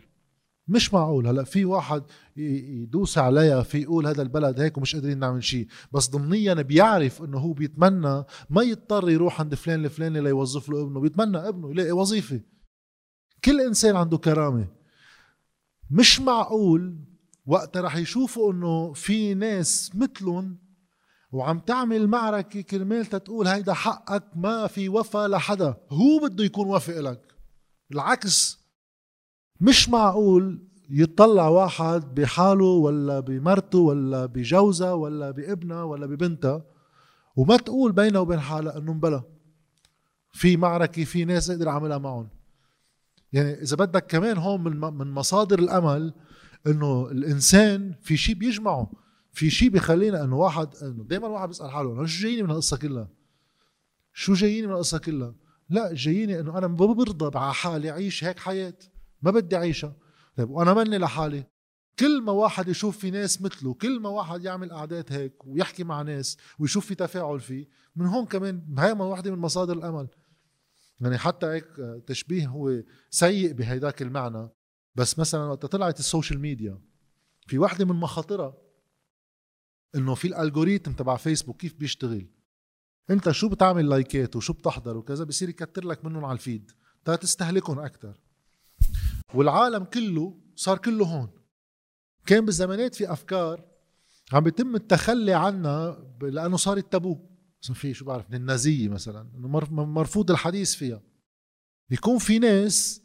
مش 0.69 0.95
معقول. 0.95 1.27
هلأ 1.27 1.45
في 1.45 1.65
واحد 1.65 2.03
يدوس 2.37 3.19
عليها 3.19 3.63
في 3.63 3.79
يقول 3.79 4.07
هذا 4.07 4.23
البلد 4.23 4.61
هيك 4.61 4.79
ومش 4.79 4.97
قادرين 4.97 5.19
نعمل 5.19 5.45
شيء 5.45 5.67
بس 5.93 6.11
ضمنيا 6.11 6.55
بيعرف 6.55 7.23
إنه 7.23 7.39
هو 7.39 7.53
بيتمنى 7.53 8.25
ما 8.51 8.63
يضطر 8.63 9.11
يروح 9.11 9.41
عند 9.41 9.55
فلان 9.55 9.85
الفلاني 9.85 10.21
ليوظف 10.21 10.69
له 10.69 10.83
ابنه. 10.83 11.01
بيتمنى 11.01 11.49
ابنه 11.49 11.71
يلاقي 11.71 11.93
وظيفة. 11.93 12.41
كل 13.45 13.61
إنسان 13.61 13.97
عنده 13.97 14.19
كرامة. 14.19 14.69
مش 15.91 16.21
معقول 16.21 16.97
وقت 17.47 17.77
رح 17.77 17.97
يشوفوا 17.97 18.53
إنه 18.53 18.93
في 18.93 19.35
ناس 19.35 19.91
مثلهم 19.95 20.59
وعم 21.33 21.59
تعمل 21.59 22.07
معركة 22.07 22.61
كرمال 22.61 23.07
تقول 23.07 23.47
هيدا 23.47 23.73
حقك 23.73 24.25
ما 24.37 24.67
في 24.67 24.89
وفا 24.89 25.29
لحدا. 25.29 25.77
هو 25.91 26.19
بده 26.23 26.45
يكون 26.45 26.67
وافق 26.67 27.01
لك. 27.01 27.35
العكس. 27.93 28.59
مش 29.61 29.89
معقول 29.89 30.69
يطلع 30.91 31.49
واحد 31.49 32.15
بحاله 32.15 32.65
ولا 32.65 33.21
بمرته 33.21 33.79
ولا 33.79 34.27
بجوزها 34.27 34.93
ولا 34.93 35.31
بابنها 35.31 35.83
ولا 35.83 36.07
ببنتها 36.07 36.65
وما 37.37 37.57
تقول 37.57 37.93
بينه 37.93 38.21
وبين 38.21 38.41
حالها 38.41 38.79
إنه 38.79 38.93
مبلا 38.93 39.23
في 40.33 40.57
معركة 40.57 41.05
في 41.05 41.25
ناس 41.25 41.51
أقدر 41.51 41.69
اعملها 41.69 41.99
معهم. 41.99 42.29
يعني 43.33 43.63
إذا 43.63 43.77
بدك 43.77 44.07
كمان 44.07 44.39
هون 44.39 44.61
من 44.99 45.11
مصادر 45.13 45.59
الأمل 45.59 46.15
إنه 46.67 47.11
الإنسان 47.11 47.95
في 48.03 48.17
شيء 48.17 48.35
بيجمعه 48.35 48.93
في 49.33 49.51
شيء 49.51 49.69
بيخلينا 49.69 50.25
إنه 50.25 50.37
واحد 50.37 50.75
إنه 50.83 51.05
دائما 51.05 51.29
واحد 51.29 51.49
بيسأل 51.49 51.71
حاله 51.71 51.93
أنا 51.93 52.07
شو 52.07 52.23
جاييني 52.23 52.43
من 52.43 52.51
القصة 52.51 52.77
كلها؟ 52.77 53.09
شو 54.13 54.35
جاييني 54.35 54.67
من 54.67 54.73
القصة 54.73 54.99
كلها؟ 54.99 55.35
لا 55.71 55.95
جاييني 55.95 56.41
إنه 56.41 56.59
أنا 56.59 56.67
برضى 56.67 57.39
على 57.39 57.55
حالي 57.55 57.91
اعيش 57.91 58.25
هيك 58.25 58.39
حياة 58.39 58.75
ما 59.23 59.31
بدي 59.31 59.57
اعيشها 59.57 59.97
طيب 60.37 60.51
وأنا 60.51 60.75
مني 60.75 60.99
لحالي. 60.99 61.45
كل 61.99 62.23
ما 62.23 62.33
واحد 62.33 62.69
يشوف 62.69 62.99
في 62.99 63.11
ناس 63.11 63.43
مثله 63.43 63.75
كل 63.75 64.01
ما 64.01 64.09
واحد 64.09 64.45
يعمل 64.45 64.73
قعدات 64.73 65.13
هيك 65.13 65.47
ويحكي 65.47 65.85
مع 65.85 66.03
ناس 66.03 66.37
ويشوف 66.59 66.87
في 66.87 66.95
تفاعل 66.95 67.41
فيه 67.41 67.69
من 67.97 68.07
هون 68.07 68.27
كمان 68.27 68.75
هاي 68.79 68.93
واحدة 68.93 69.31
من 69.31 69.39
مصادر 69.39 69.73
الأمل. 69.73 70.09
يعني 71.01 71.19
حتى 71.19 71.47
هيك 71.47 71.67
تشبيه 72.07 72.47
هو 72.47 72.83
سيء 73.11 73.53
بهيداك 73.53 74.03
المعنى. 74.03 74.49
بس 74.95 75.19
مثلا 75.19 75.45
وقت 75.45 75.67
طلعت 75.67 75.99
ال 76.01 76.07
social 76.07 76.41
media 76.41 76.81
في 77.47 77.59
واحدة 77.59 77.85
من 77.85 77.97
مخاطرها 77.97 78.57
إنه 79.95 80.15
في 80.15 80.29
الالجوريثم 80.29 80.93
تبع 80.93 81.17
فيسبوك 81.17 81.57
كيف 81.61 81.75
بيشتغل؟ 81.75 82.27
أنت 83.11 83.31
شو 83.31 83.49
بتعمل 83.49 83.89
لايكات 83.89 84.37
وشو 84.37 84.53
بتحضر 84.53 84.97
وكذا؟ 84.97 85.25
بصير 85.25 85.49
يكتر 85.49 85.85
لك 85.85 86.05
منهم 86.05 86.25
على 86.25 86.33
الفيد. 86.33 86.71
تستهلكهم 87.05 87.79
أكثر 87.79 88.21
والعالم 89.35 89.85
كله 89.85 90.41
صار 90.57 90.79
كله 90.79 91.07
هون. 91.07 91.31
كان 92.27 92.45
بالزمانات 92.45 92.95
في 92.95 93.13
أفكار 93.13 93.65
عم 94.33 94.41
بيتم 94.41 94.75
التخلي 94.75 95.33
عنها 95.33 96.15
لأنه 96.23 96.57
صارت 96.57 96.93
تابو 96.93 97.19
في 97.61 97.95
شو 97.95 98.05
بعرف 98.05 98.31
من 98.31 98.37
النازية 98.37 98.89
مثلا 98.89 99.31
إنه 99.35 99.49
مرفوض 99.85 100.31
الحديث 100.31 100.75
فيها. 100.75 101.03
بيكون 101.91 102.19
في 102.19 102.39
ناس 102.39 103.04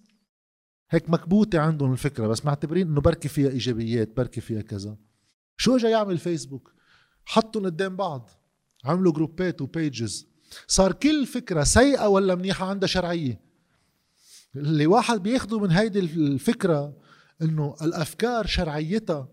هيك 0.90 1.10
مكبوتة 1.10 1.60
عندهم 1.60 1.92
الفكرة 1.92 2.28
بس 2.28 2.46
معتبرين 2.46 2.88
إنه 2.88 3.02
بركي 3.02 3.28
فيها 3.28 3.50
إيجابيات 3.50 4.18
بركي 4.18 4.42
فيها 4.42 4.62
كذا. 4.62 4.98
شو 5.58 5.76
اجى 5.76 5.88
يعمل 5.88 6.18
فيسبوك 6.18 6.74
حطهم 7.26 7.66
قدام 7.66 7.96
بعض 7.96 8.30
عملوا 8.86 9.14
جروبات 9.14 9.62
وبيجز 9.62 10.28
صار 10.68 10.92
كل 10.92 11.26
فكرة 11.26 11.64
سيئة 11.64 12.08
ولا 12.08 12.36
منيحة 12.36 12.66
عندها 12.66 12.88
شرعية؟ 12.88 13.42
اللي 14.56 14.88
واحد 14.88 15.24
بياخده 15.24 15.60
من 15.60 15.72
هيدي 15.72 16.00
الفكرة 16.00 16.98
إنه 17.42 17.76
الأفكار 17.82 18.46
شرعيتها 18.46 19.30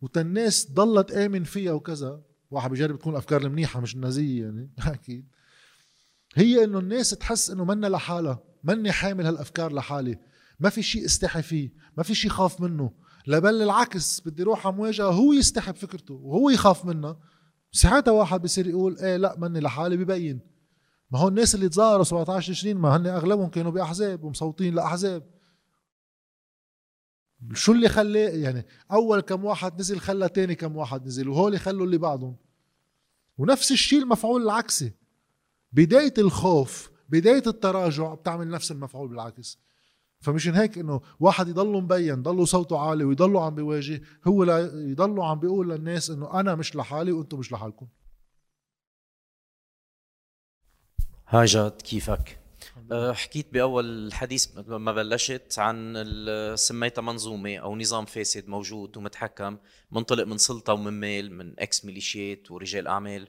وتالناس 0.00 0.70
ضلت 0.72 1.12
آمن 1.12 1.44
فيها 1.44 1.72
وكذا. 1.72 2.22
واحد 2.50 2.70
بيجرب 2.70 2.98
تكون 2.98 3.12
الأفكار 3.12 3.42
المنيحة 3.42 3.80
مش 3.80 3.94
النازية 3.94 4.42
يعني 4.42 4.70
أكيد. 4.94 5.28
هي 6.34 6.64
إنه 6.64 6.78
الناس 6.78 7.10
تحس 7.10 7.50
إنه 7.50 7.64
منا 7.64 7.86
لحالها 7.86 8.42
مني 8.64 8.92
حامل 8.92 9.26
هالأفكار 9.26 9.72
لحالي. 9.72 10.18
ما 10.60 10.70
في 10.70 10.82
شيء 10.82 11.04
استحي 11.04 11.42
فيه 11.42 11.72
ما 11.96 12.02
في 12.02 12.14
شيء 12.14 12.30
خاف 12.30 12.60
منه. 12.60 12.90
لا 13.26 13.38
بل 13.38 13.62
العكس 13.62 14.20
بدي 14.20 14.42
أروح 14.42 14.66
على 14.66 14.76
مواجهة 14.76 15.10
هو 15.10 15.32
يستحي 15.32 15.72
بفكرته 15.72 16.14
وهو 16.14 16.50
يخاف 16.50 16.84
منها. 16.84 17.18
ساعتها 17.72 18.12
واحد 18.12 18.42
بصير 18.42 18.66
يقول 18.66 18.98
إيه 18.98 19.16
لا 19.16 19.36
مني 19.38 19.60
لحالي 19.60 19.96
ببين. 19.96 20.40
ما 21.10 21.18
هو 21.18 21.28
الناس 21.28 21.54
اللي 21.54 21.68
تظاهروا 21.68 22.04
17 22.04 22.52
تشرين 22.52 22.76
ما 22.76 22.96
هن 22.96 23.06
أغلبهم 23.06 23.48
كانوا 23.48 23.72
بأحزاب 23.72 24.24
ومصوتين 24.24 24.74
لأحزاب. 24.74 25.30
شو 27.52 27.72
اللي 27.72 27.88
خلى 27.88 28.20
يعني 28.20 28.66
أول 28.92 29.20
كم 29.20 29.44
واحد 29.44 29.80
نزل 29.80 30.00
خلى 30.00 30.28
تاني 30.28 30.54
كم 30.54 30.76
واحد 30.76 31.06
نزل 31.06 31.28
وهول 31.28 31.60
خلوا 31.60 31.86
اللي 31.86 31.98
بعضهم 31.98 32.36
ونفس 33.38 33.72
الشيء 33.72 34.02
المفعول 34.02 34.42
العكسي. 34.42 34.92
بداية 35.72 36.14
الخوف 36.18 36.90
بداية 37.08 37.42
التراجع 37.46 38.14
بتعمل 38.14 38.48
نفس 38.48 38.70
المفعول 38.70 39.08
بالعكس. 39.08 39.58
فمشان 40.24 40.54
هيك 40.54 40.78
إنه 40.78 41.00
واحد 41.20 41.48
يضله 41.48 41.80
مبين 41.80 42.22
ضله 42.22 42.44
صوته 42.44 42.78
عالي 42.78 43.04
ويضله 43.04 43.44
عم 43.44 43.54
بيواجه 43.54 44.02
هو 44.26 44.44
يضله 44.74 45.30
عم 45.30 45.40
بيقول 45.40 45.70
للناس 45.70 46.10
إنه 46.10 46.40
أنا 46.40 46.54
مش 46.54 46.76
لحالي 46.76 47.12
وأنتم 47.12 47.38
مش 47.38 47.52
لحالكم. 47.52 47.86
هاي 51.28 51.70
كيفك؟ 51.84 52.38
أه، 52.92 53.12
حكيت 53.12 53.52
بأول 53.52 54.06
الحديث 54.06 54.58
لما 54.68 54.92
بلشت 54.92 55.58
عن 55.58 56.04
سميتها 56.56 57.02
منظومة 57.02 57.56
أو 57.56 57.76
نظام 57.76 58.04
فاسد 58.04 58.48
موجود 58.48 58.96
ومتحكم 58.96 59.56
منطلق 59.90 60.24
من 60.24 60.38
سلطة 60.38 60.72
ومن 60.72 60.92
مال 60.92 61.32
من 61.32 61.60
إكس 61.60 61.84
ميليشيات 61.84 62.50
ورجال 62.50 62.86
أعمال. 62.88 63.28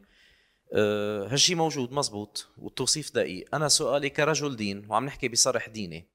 أه، 0.74 1.28
هالشي 1.28 1.56
موجود 1.56 1.92
مزبوط 1.92 2.48
والتوصيف 2.58 3.16
دقيق. 3.16 3.56
أنا 3.56 3.68
سؤالي 3.68 4.10
كرجل 4.10 4.56
دين 4.56 4.86
وعم 4.90 5.06
نحكي 5.06 5.28
بصرح 5.28 5.70
ديني 5.70 6.15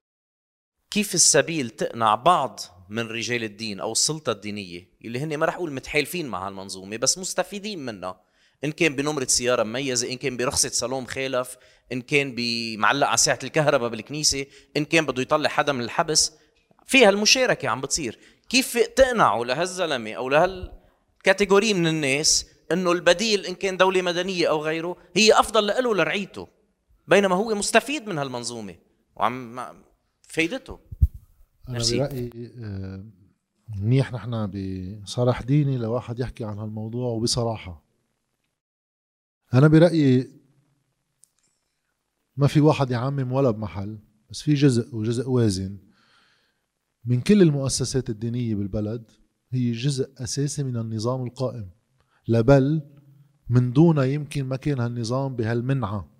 كيف 0.90 1.14
السبيل 1.14 1.70
تقنع 1.70 2.14
بعض 2.14 2.60
من 2.88 3.08
رجال 3.08 3.44
الدين 3.44 3.80
أو 3.80 3.92
السلطة 3.92 4.32
الدينية؟ 4.32 4.88
اللي 5.04 5.18
هن 5.20 5.36
ما 5.36 5.46
رح 5.46 5.54
أقول 5.54 5.72
متحالفين 5.72 6.26
مع 6.26 6.46
هالمنظومة 6.46 6.96
بس 6.96 7.18
مستفيدين 7.18 7.78
منها. 7.78 8.20
إن 8.64 8.72
كان 8.72 8.96
بنمرة 8.96 9.24
سيارة 9.24 9.62
مميزة 9.62 10.12
إن 10.12 10.16
كان 10.16 10.36
برخصة 10.36 10.68
صالون 10.68 11.02
مخالف 11.02 11.56
إن 11.92 12.02
كان 12.02 12.34
بمعلق 12.36 13.06
على 13.06 13.16
ساعة 13.16 13.38
الكهرباء 13.44 13.88
بالكنيسة 13.88 14.46
إن 14.76 14.84
كان 14.84 15.06
بده 15.06 15.22
يطلع 15.22 15.48
حدا 15.48 15.72
من 15.72 15.80
الحبس. 15.80 16.32
فيها 16.86 17.08
المشاركه 17.08 17.68
عم 17.68 17.80
بتصير. 17.80 18.18
كيف 18.48 18.78
تقنعوا 18.78 19.44
لهالزلمة 19.44 20.12
أو 20.12 20.28
لهالكاتيجوري 20.28 21.74
من 21.74 21.86
الناس 21.86 22.46
إنه 22.72 22.92
البديل 22.92 23.46
إن 23.46 23.54
كان 23.54 23.76
دولة 23.76 24.02
مدنية 24.02 24.48
أو 24.48 24.62
غيره 24.62 24.96
هي 25.16 25.32
أفضل 25.32 25.66
له 25.66 25.94
لرعيته 25.94 26.48
بينما 27.08 27.36
هو 27.36 27.54
مستفيد 27.54 28.08
من 28.08 28.18
هالمنظومة؟ 28.18 28.74
وعم 29.16 29.60
فايدته. 30.30 30.78
أنا 31.68 31.78
برأيي 31.78 32.30
آه، 32.58 33.04
منيح 33.68 34.12
نحن 34.12 34.50
بصرح 35.02 35.42
ديني 35.42 35.78
لواحد 35.78 36.18
يحكي 36.18 36.44
عن 36.44 36.58
هالموضوع 36.58 37.08
وبصراحة. 37.08 37.84
أنا 39.54 39.68
برأيي 39.68 40.30
ما 42.36 42.46
في 42.46 42.60
واحد 42.60 42.90
يعمم 42.90 43.32
ولا 43.32 43.50
بمحل 43.50 43.98
بس 44.30 44.42
في 44.42 44.54
جزء 44.54 44.96
وجزء 44.96 45.28
وازن. 45.28 45.78
من 47.04 47.20
كل 47.20 47.42
المؤسسات 47.42 48.10
الدينية 48.10 48.54
بالبلد 48.54 49.10
هي 49.50 49.72
جزء 49.72 50.10
أساسي 50.22 50.62
من 50.62 50.76
النظام 50.76 51.26
القائم. 51.26 51.70
لبل 52.28 52.82
من 53.48 53.72
دونها 53.72 54.04
يمكن 54.04 54.44
ما 54.44 54.56
كان 54.56 54.80
هالنظام 54.80 55.36
بهالمنعة 55.36 56.10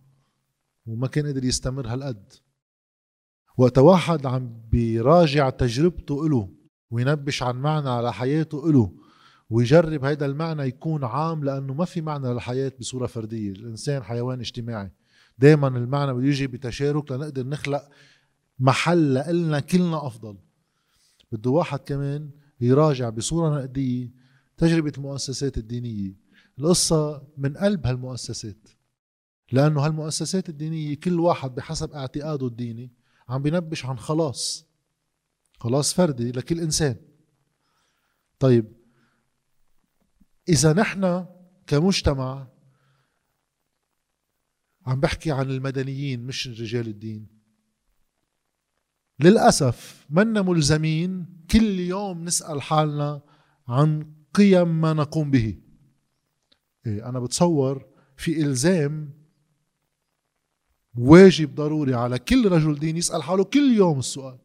وما 0.86 1.06
كان 1.06 1.26
قدر 1.26 1.44
يستمر 1.44 1.86
هالقد. 1.86 2.32
وقت 3.60 3.78
واحد 3.78 4.26
عم 4.26 4.52
بيراجع 4.72 5.50
تجربته 5.50 6.26
إله 6.26 6.48
وينبش 6.90 7.42
عن 7.42 7.56
معنى 7.56 7.88
على 7.88 8.12
حياته 8.12 8.70
إله 8.70 8.92
ويجرب 9.50 10.04
هيدا 10.04 10.26
المعنى 10.26 10.62
يكون 10.62 11.04
عام 11.04 11.44
لأنه 11.44 11.74
ما 11.74 11.84
في 11.84 12.00
معنى 12.00 12.28
للحياة 12.32 12.72
بصورة 12.80 13.06
فردية. 13.06 13.52
الإنسان 13.52 14.02
حيوان 14.02 14.40
اجتماعي. 14.40 14.90
دايما 15.38 15.68
المعنى 15.68 16.12
بده 16.12 16.26
يجي 16.26 16.46
بتشارك 16.46 17.12
لنقدر 17.12 17.46
نخلق 17.46 17.88
محل 18.58 19.34
لنا 19.36 19.60
كلنا 19.60 20.06
أفضل. 20.06 20.36
بده 21.32 21.50
واحد 21.50 21.78
كمان 21.78 22.30
يراجع 22.60 23.08
بصورة 23.08 23.58
نقدية 23.58 24.10
تجربة 24.56 24.92
المؤسسات 24.98 25.58
الدينية. 25.58 26.14
القصة 26.58 27.22
من 27.38 27.56
قلب 27.56 27.86
هالمؤسسات 27.86 28.68
لأنه 29.52 29.80
هالمؤسسات 29.86 30.48
الدينية 30.48 30.94
كل 30.94 31.20
واحد 31.20 31.54
بحسب 31.54 31.92
اعتقاده 31.92 32.46
الديني 32.46 32.99
عم 33.30 33.42
بنبش 33.42 33.86
عن 33.86 33.98
خلاص. 33.98 34.66
خلاص 35.58 35.94
فردي 35.94 36.32
لكل 36.32 36.60
إنسان. 36.60 36.96
طيب 38.38 38.72
إذا 40.48 40.72
نحن 40.72 41.26
كمجتمع 41.66 42.48
عم 44.86 45.00
بحكي 45.00 45.30
عن 45.30 45.50
المدنيين 45.50 46.26
مش 46.26 46.48
رجال 46.48 46.88
الدين. 46.88 47.28
للأسف 49.20 50.06
منا 50.10 50.42
ملزمين 50.42 51.26
كل 51.50 51.80
يوم 51.80 52.24
نسأل 52.24 52.62
حالنا 52.62 53.22
عن 53.68 54.14
قيم 54.34 54.80
ما 54.80 54.92
نقوم 54.92 55.30
به. 55.30 55.62
إيه 56.86 57.08
أنا 57.08 57.20
بتصور 57.20 57.86
في 58.16 58.42
إلزام 58.42 59.19
واجب 60.94 61.54
ضروري 61.54 61.94
على 61.94 62.18
كل 62.18 62.48
رجل 62.48 62.78
دين 62.78 62.96
يسأل 62.96 63.22
حاله 63.22 63.44
كل 63.44 63.76
يوم 63.76 63.98
السؤال. 63.98 64.38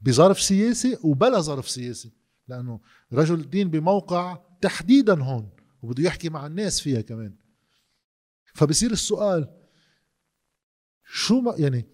بظرف 0.00 0.40
سياسي 0.40 0.98
وبلا 1.04 1.40
ظرف 1.40 1.68
سياسي. 1.68 2.12
لأنه 2.48 2.80
رجل 3.12 3.40
الدين 3.40 3.70
بموقع 3.70 4.38
تحديدا 4.60 5.22
هون 5.22 5.50
وبده 5.82 6.02
يحكي 6.02 6.28
مع 6.28 6.46
الناس 6.46 6.80
فيها 6.80 7.00
كمان. 7.00 7.36
فبصير 8.54 8.90
السؤال 8.90 9.48
شو 11.04 11.40
ما 11.40 11.54
يعني 11.58 11.86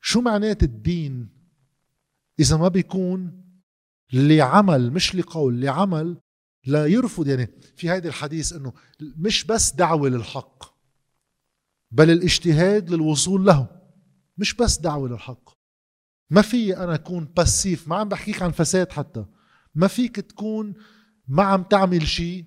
شو 0.00 0.20
معنات 0.20 0.62
الدين 0.62 1.28
إذا 2.40 2.56
ما 2.56 2.68
بيكون 2.68 3.42
لعمل 4.12 4.92
مش 4.92 5.14
لقول 5.14 5.60
لعمل 5.60 6.20
لا 6.66 6.86
يرفض؟ 6.86 7.28
يعني 7.28 7.50
في 7.76 7.90
هذا 7.90 8.08
الحديث 8.08 8.52
إنه 8.52 8.72
مش 9.00 9.44
بس 9.44 9.72
دعوة 9.72 10.08
للحق. 10.08 10.71
بل 11.92 12.10
الاجتهاد 12.10 12.90
للوصول 12.90 13.46
له 13.46 13.68
مش 14.38 14.54
بس 14.54 14.78
دعوة 14.78 15.08
للحق. 15.08 15.50
ما 16.30 16.42
في 16.42 16.76
أنا 16.76 16.94
أكون 16.94 17.24
باسيف 17.24 17.88
ما 17.88 17.96
عم 17.96 18.08
بحكيك 18.08 18.42
عن 18.42 18.50
فساد 18.50 18.92
حتى. 18.92 19.26
ما 19.74 19.86
فيك 19.86 20.16
تكون 20.16 20.74
ما 21.28 21.42
عم 21.42 21.62
تعمل 21.62 22.06
شيء 22.06 22.44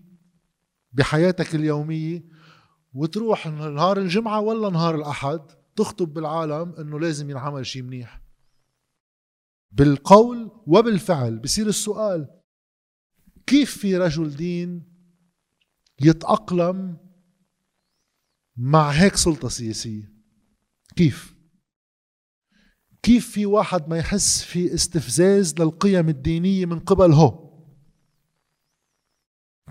بحياتك 0.91 1.55
اليومية 1.55 2.25
وتروح 2.93 3.47
نهار 3.47 3.97
الجمعة 3.97 4.39
ولا 4.39 4.69
نهار 4.69 4.95
الأحد 4.95 5.41
تخطب 5.75 6.13
بالعالم 6.13 6.75
إنه 6.79 6.99
لازم 6.99 7.29
ينعمل 7.29 7.65
شيء 7.65 7.81
منيح. 7.81 8.21
بالقول 9.71 10.51
وبالفعل 10.67 11.39
بصير 11.39 11.67
السؤال 11.67 12.27
كيف 13.47 13.77
في 13.77 13.97
رجل 13.97 14.35
دين 14.35 14.83
يتأقلم 16.01 17.04
مع 18.57 18.89
هيك 18.89 19.15
سلطة 19.15 19.49
سياسية. 19.49 20.11
كيف؟ 20.95 21.35
كيف 23.03 23.31
في 23.31 23.45
واحد 23.45 23.89
ما 23.89 23.97
يحس 23.97 24.43
في 24.43 24.73
استفزاز 24.73 25.55
للقيم 25.59 26.09
الدينية 26.09 26.65
من 26.65 26.79
قبل 26.79 27.11
هو؟ 27.11 27.45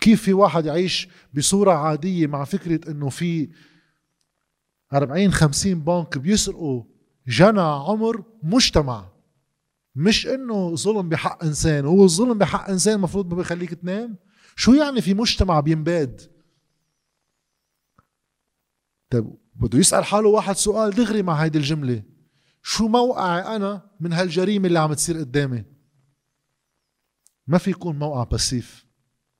كيف 0.01 0.23
في 0.23 0.33
واحد 0.33 0.67
يعيش 0.67 1.09
بصورة 1.35 1.73
عادية 1.73 2.27
مع 2.27 2.45
فكرة 2.45 2.91
إنه 2.91 3.09
في 3.09 3.51
40 4.93 5.33
50 5.33 5.75
بنك 5.75 6.19
بيسرقوا 6.19 6.83
جنى 7.29 7.61
عمر 7.61 8.25
مجتمع؟ 8.43 9.09
مش 9.97 10.27
إنه 10.27 10.75
ظلم 10.75 11.09
بحق 11.09 11.45
إنسان. 11.45 11.85
هو 11.85 12.05
الظلم 12.05 12.39
بحق 12.39 12.71
إنسان 12.71 12.95
المفروض 12.95 13.31
ما 13.31 13.37
بيخليك 13.37 13.75
تنام؟ 13.75 14.17
شو 14.57 14.73
يعني 14.75 15.01
في 15.01 15.15
مجتمع 15.15 15.61
بينباد؟ 15.61 16.34
طيب 19.15 19.37
بده 19.55 19.79
يسأل 19.79 20.05
حاله 20.05 20.29
واحد 20.29 20.57
سؤال 20.57 20.91
دغري 20.91 21.23
مع 21.23 21.35
هيدي 21.35 21.59
الجملة. 21.59 22.03
شو 22.63 22.89
موقعي 22.89 23.57
أنا 23.57 23.91
من 24.01 24.13
هالجريمة 24.13 24.67
اللي 24.67 24.79
عم 24.79 24.93
تصير 24.93 25.19
قدامي؟ 25.19 25.65
ما 27.47 27.59
في 27.59 27.71
يكون 27.71 27.99
موقع 27.99 28.25
بسيف. 28.25 28.87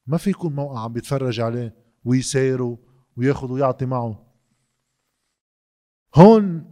ما 0.07 0.17
في 0.17 0.31
يكون 0.31 0.55
موقع 0.55 0.81
عم 0.81 0.93
بيتفرج 0.93 1.41
عليه 1.41 1.77
ويسايره 2.05 2.79
وياخذ 3.17 3.53
ويعطي 3.53 3.87
معه. 3.87 4.35
هون 6.15 6.71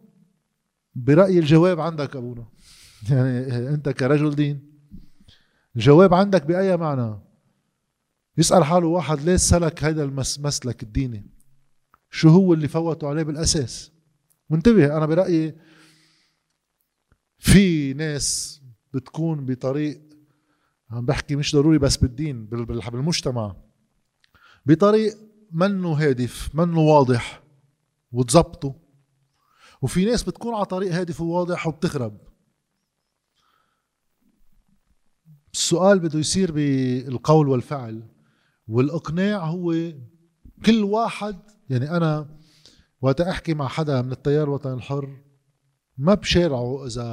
برأيي 0.94 1.38
الجواب 1.38 1.80
عندك 1.80 2.16
أبونا. 2.16 2.46
يعني 3.10 3.68
أنت 3.68 3.88
كرجل 3.88 4.34
دين 4.34 4.72
الجواب 5.76 6.14
عندك 6.14 6.46
بأي 6.46 6.76
معنى؟ 6.76 7.18
يسأل 8.38 8.64
حاله 8.64 8.86
واحد 8.86 9.20
ليش 9.20 9.40
سلك 9.40 9.84
هذا 9.84 10.04
المسلك 10.04 10.82
الديني 10.82 11.31
شو 12.14 12.29
هو 12.29 12.55
اللي 12.55 12.68
فوتوا 12.68 13.09
عليه 13.09 13.22
بالأساس؟ 13.22 13.92
وانتبه 14.51 14.96
أنا 14.96 15.07
برأيي 15.07 15.55
في 17.38 17.94
ناس 17.94 18.61
بتكون 18.94 19.46
بطريق 19.46 20.01
عم 20.90 21.07
بحكي 21.07 21.37
مش 21.37 21.55
ضروري 21.57 21.79
بس 21.79 21.96
بالدين 21.96 22.46
بالمجتمع 22.46 23.57
بطريق 24.66 25.18
منه 25.53 25.92
هادف 25.92 26.55
منه 26.55 26.81
واضح 26.81 27.42
وتظبطه. 28.12 28.75
وفي 29.83 30.05
ناس 30.05 30.22
بتكون 30.22 30.55
على 30.55 30.64
طريق 30.64 30.92
هادف 30.92 31.20
وواضح 31.20 31.66
وبتخرب. 31.66 32.20
السؤال 35.53 35.98
بده 35.98 36.18
يصير 36.18 36.53
بالقول 36.53 37.48
والفعل 37.48 38.09
والإقناع 38.68 39.44
هو 39.44 39.92
كل 40.66 40.85
واحد 40.85 41.51
يعني 41.72 41.96
أنا 41.96 42.28
وقت 43.00 43.20
أحكي 43.20 43.54
مع 43.54 43.68
حدا 43.68 44.02
من 44.02 44.12
التيار 44.12 44.44
الوطني 44.44 44.74
الحر 44.74 45.22
ما 45.98 46.14
بشارعه 46.14 46.87
إذا 46.87 47.04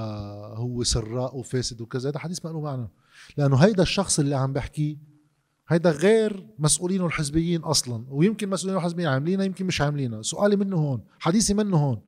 هو 0.56 0.84
سراء 0.84 1.38
وفاسد 1.38 1.82
وكذا 1.82 2.10
هذا 2.10 2.19
حديث 2.19 2.45
ما 2.45 2.50
له 2.50 2.62
معنى 2.62 2.88
لأنه 3.38 3.58
هيدا 3.58 3.84
الشخص 3.84 4.19
اللي 4.19 4.36
عم 4.36 4.54
بحكيه 4.54 4.98
هيدا 5.69 5.91
غير 5.91 6.48
مسؤولينه 6.60 7.06
الحزبيين 7.06 7.62
أصلا 7.62 8.06
ويمكن 8.10 8.50
مسؤولينه 8.50 8.80
الحزبيين 8.80 9.08
عاملينها 9.08 9.45
يمكن 9.45 9.65
مش 9.65 9.82
عاملينها. 9.82 10.22
سؤالي 10.22 10.56
منه 10.56 10.78
هون 10.78 11.04
حديثي 11.19 11.54
منه 11.54 11.78
هون. 11.78 12.02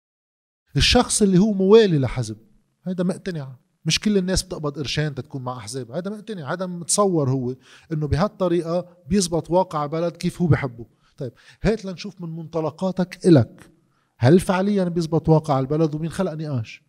الشخص 0.77 1.21
اللي 1.21 1.37
هو 1.37 1.53
موالي 1.53 1.97
لحزب 1.97 2.37
هيدا 2.83 3.03
مقتنع. 3.03 3.55
مش 3.85 3.99
كل 3.99 4.17
الناس 4.17 4.43
بتقبض 4.43 4.79
قرشين 4.79 5.15
تكون 5.15 5.41
مع 5.41 5.57
أحزاب 5.57 5.91
هذا 5.91 6.11
مقتنع. 6.11 6.53
هذا 6.53 6.65
متصور 6.65 7.29
هو 7.29 7.55
إنه 7.91 8.07
بهالطريقة 8.07 8.97
بيزبط 9.09 9.51
واقع 9.51 9.85
بلد 9.85 10.17
كيف 10.17 10.41
هو 10.41 10.47
بحبه. 10.47 10.85
طيب 11.21 11.33
هات 11.63 11.85
لنشوف 11.85 12.21
من 12.21 12.35
منطلقاتك 12.35 13.25
إلك. 13.25 13.71
هل 14.17 14.39
فعليا 14.39 14.83
بيزبط 14.83 15.29
واقع 15.29 15.59
البلد 15.59 15.95
ومين 15.95 16.09
خلق 16.09 16.33
نقاش؟ 16.33 16.83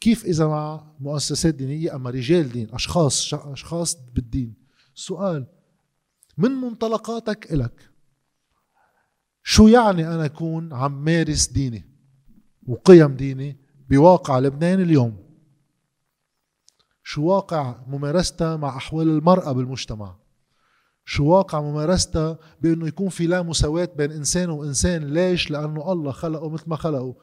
كيف 0.00 0.24
إذا 0.24 0.46
مع 0.46 0.86
مؤسسات 1.00 1.54
دينية 1.54 1.94
أما 1.94 2.10
رجال 2.10 2.52
دين 2.52 2.74
أشخاص 2.74 3.34
أشخاص 3.34 3.96
بالدين؟ 4.14 4.54
سؤال 4.94 5.46
من 6.38 6.50
منطلقاتك 6.50 7.52
إلك؟ 7.52 7.90
شو 9.42 9.68
يعني 9.68 10.08
أنا 10.08 10.24
أكون 10.24 10.72
عم 10.72 11.04
مارس 11.04 11.46
ديني 11.46 11.84
وقيم 12.66 13.16
ديني 13.16 13.56
بواقع 13.90 14.38
لبنان 14.38 14.80
اليوم؟ 14.80 15.28
شو 17.02 17.24
واقع 17.24 17.76
ممارستها 17.86 18.56
مع 18.56 18.76
أحوال 18.76 19.08
المرأة 19.08 19.52
بالمجتمع؟ 19.52 20.16
شو 21.10 21.24
واقع 21.24 21.60
ممارستها 21.60 22.38
بأنه 22.60 22.88
يكون 22.88 23.08
في 23.08 23.26
لا 23.26 23.42
مساواة 23.42 23.88
بين 23.96 24.12
إنسان 24.12 24.50
وإنسان؟ 24.50 25.04
ليش؟ 25.04 25.50
لأنه 25.50 25.92
الله 25.92 26.12
خلقه 26.12 26.48
مثل 26.48 26.64
ما 26.66 26.76
خلقه. 26.76 27.16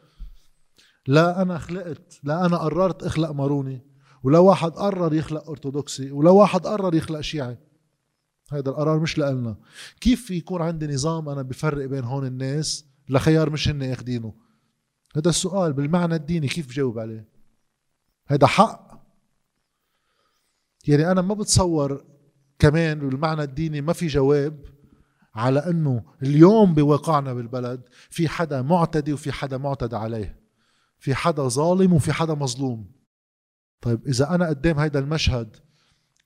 لا 1.07 1.41
أنا 1.41 1.57
خلقت 1.57 2.19
لا 2.23 2.45
أنا 2.45 2.57
قررت 2.57 3.03
أخلق 3.03 3.31
ماروني 3.31 3.85
ولا 4.23 4.39
واحد 4.39 4.71
قرر 4.71 5.13
يخلق 5.13 5.49
أرثوذكسي 5.49 6.11
ولا 6.11 6.29
واحد 6.29 6.67
قرر 6.67 6.95
يخلق 6.95 7.21
شيعي. 7.21 7.57
هذا 8.51 8.69
القرار 8.69 8.99
مش 8.99 9.17
لنا 9.17 9.57
كيف 10.01 10.31
يكون 10.31 10.61
عندي 10.61 10.87
نظام 10.87 11.29
أنا 11.29 11.41
بفرق 11.41 11.85
بين 11.85 12.03
هون 12.03 12.25
الناس 12.25 12.85
لخيار 13.09 13.49
مش 13.49 13.67
هن 13.69 13.81
ياخدينه 13.81 14.33
هذا 15.15 15.29
السؤال 15.29 15.73
بالمعنى 15.73 16.15
الديني 16.15 16.47
كيف 16.47 16.69
بجاوب 16.69 16.99
عليه؟ 16.99 17.27
هذا 18.27 18.47
حق. 18.47 19.05
يعني 20.87 21.11
أنا 21.11 21.21
ما 21.21 21.33
بتصور 21.33 22.14
كمان 22.59 22.99
بالمعنى 22.99 23.43
الديني 23.43 23.81
ما 23.81 23.93
في 23.93 24.07
جواب 24.07 24.65
على 25.35 25.59
أنه 25.59 26.03
اليوم 26.23 26.73
بواقعنا 26.73 27.33
بالبلد 27.33 27.89
في 28.09 28.27
حدا 28.29 28.61
معتدي 28.61 29.13
وفي 29.13 29.31
حدا 29.31 29.57
معتدى 29.57 29.95
عليه. 29.95 30.39
في 30.99 31.15
حدا 31.15 31.47
ظالم 31.47 31.93
وفي 31.93 32.13
حدا 32.13 32.33
مظلوم. 32.33 32.91
طيب 33.81 34.07
إذا 34.07 34.35
أنا 34.35 34.47
قدام 34.47 34.79
هيدا 34.79 34.99
المشهد 34.99 35.55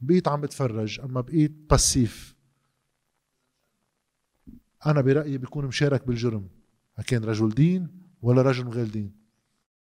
بقيت 0.01 0.27
عم 0.27 0.41
بتفرج 0.41 0.99
أما 0.99 1.21
بقيت 1.21 1.51
باسيف 1.69 2.35
أنا 4.85 5.01
برأيي 5.01 5.37
بكون 5.37 5.65
مشارك 5.65 6.07
بالجرم. 6.07 6.49
كان 7.07 7.23
رجل 7.23 7.49
دين 7.49 7.87
ولا 8.21 8.41
رجل 8.41 8.67
غير 8.67 8.87
دين. 8.87 9.15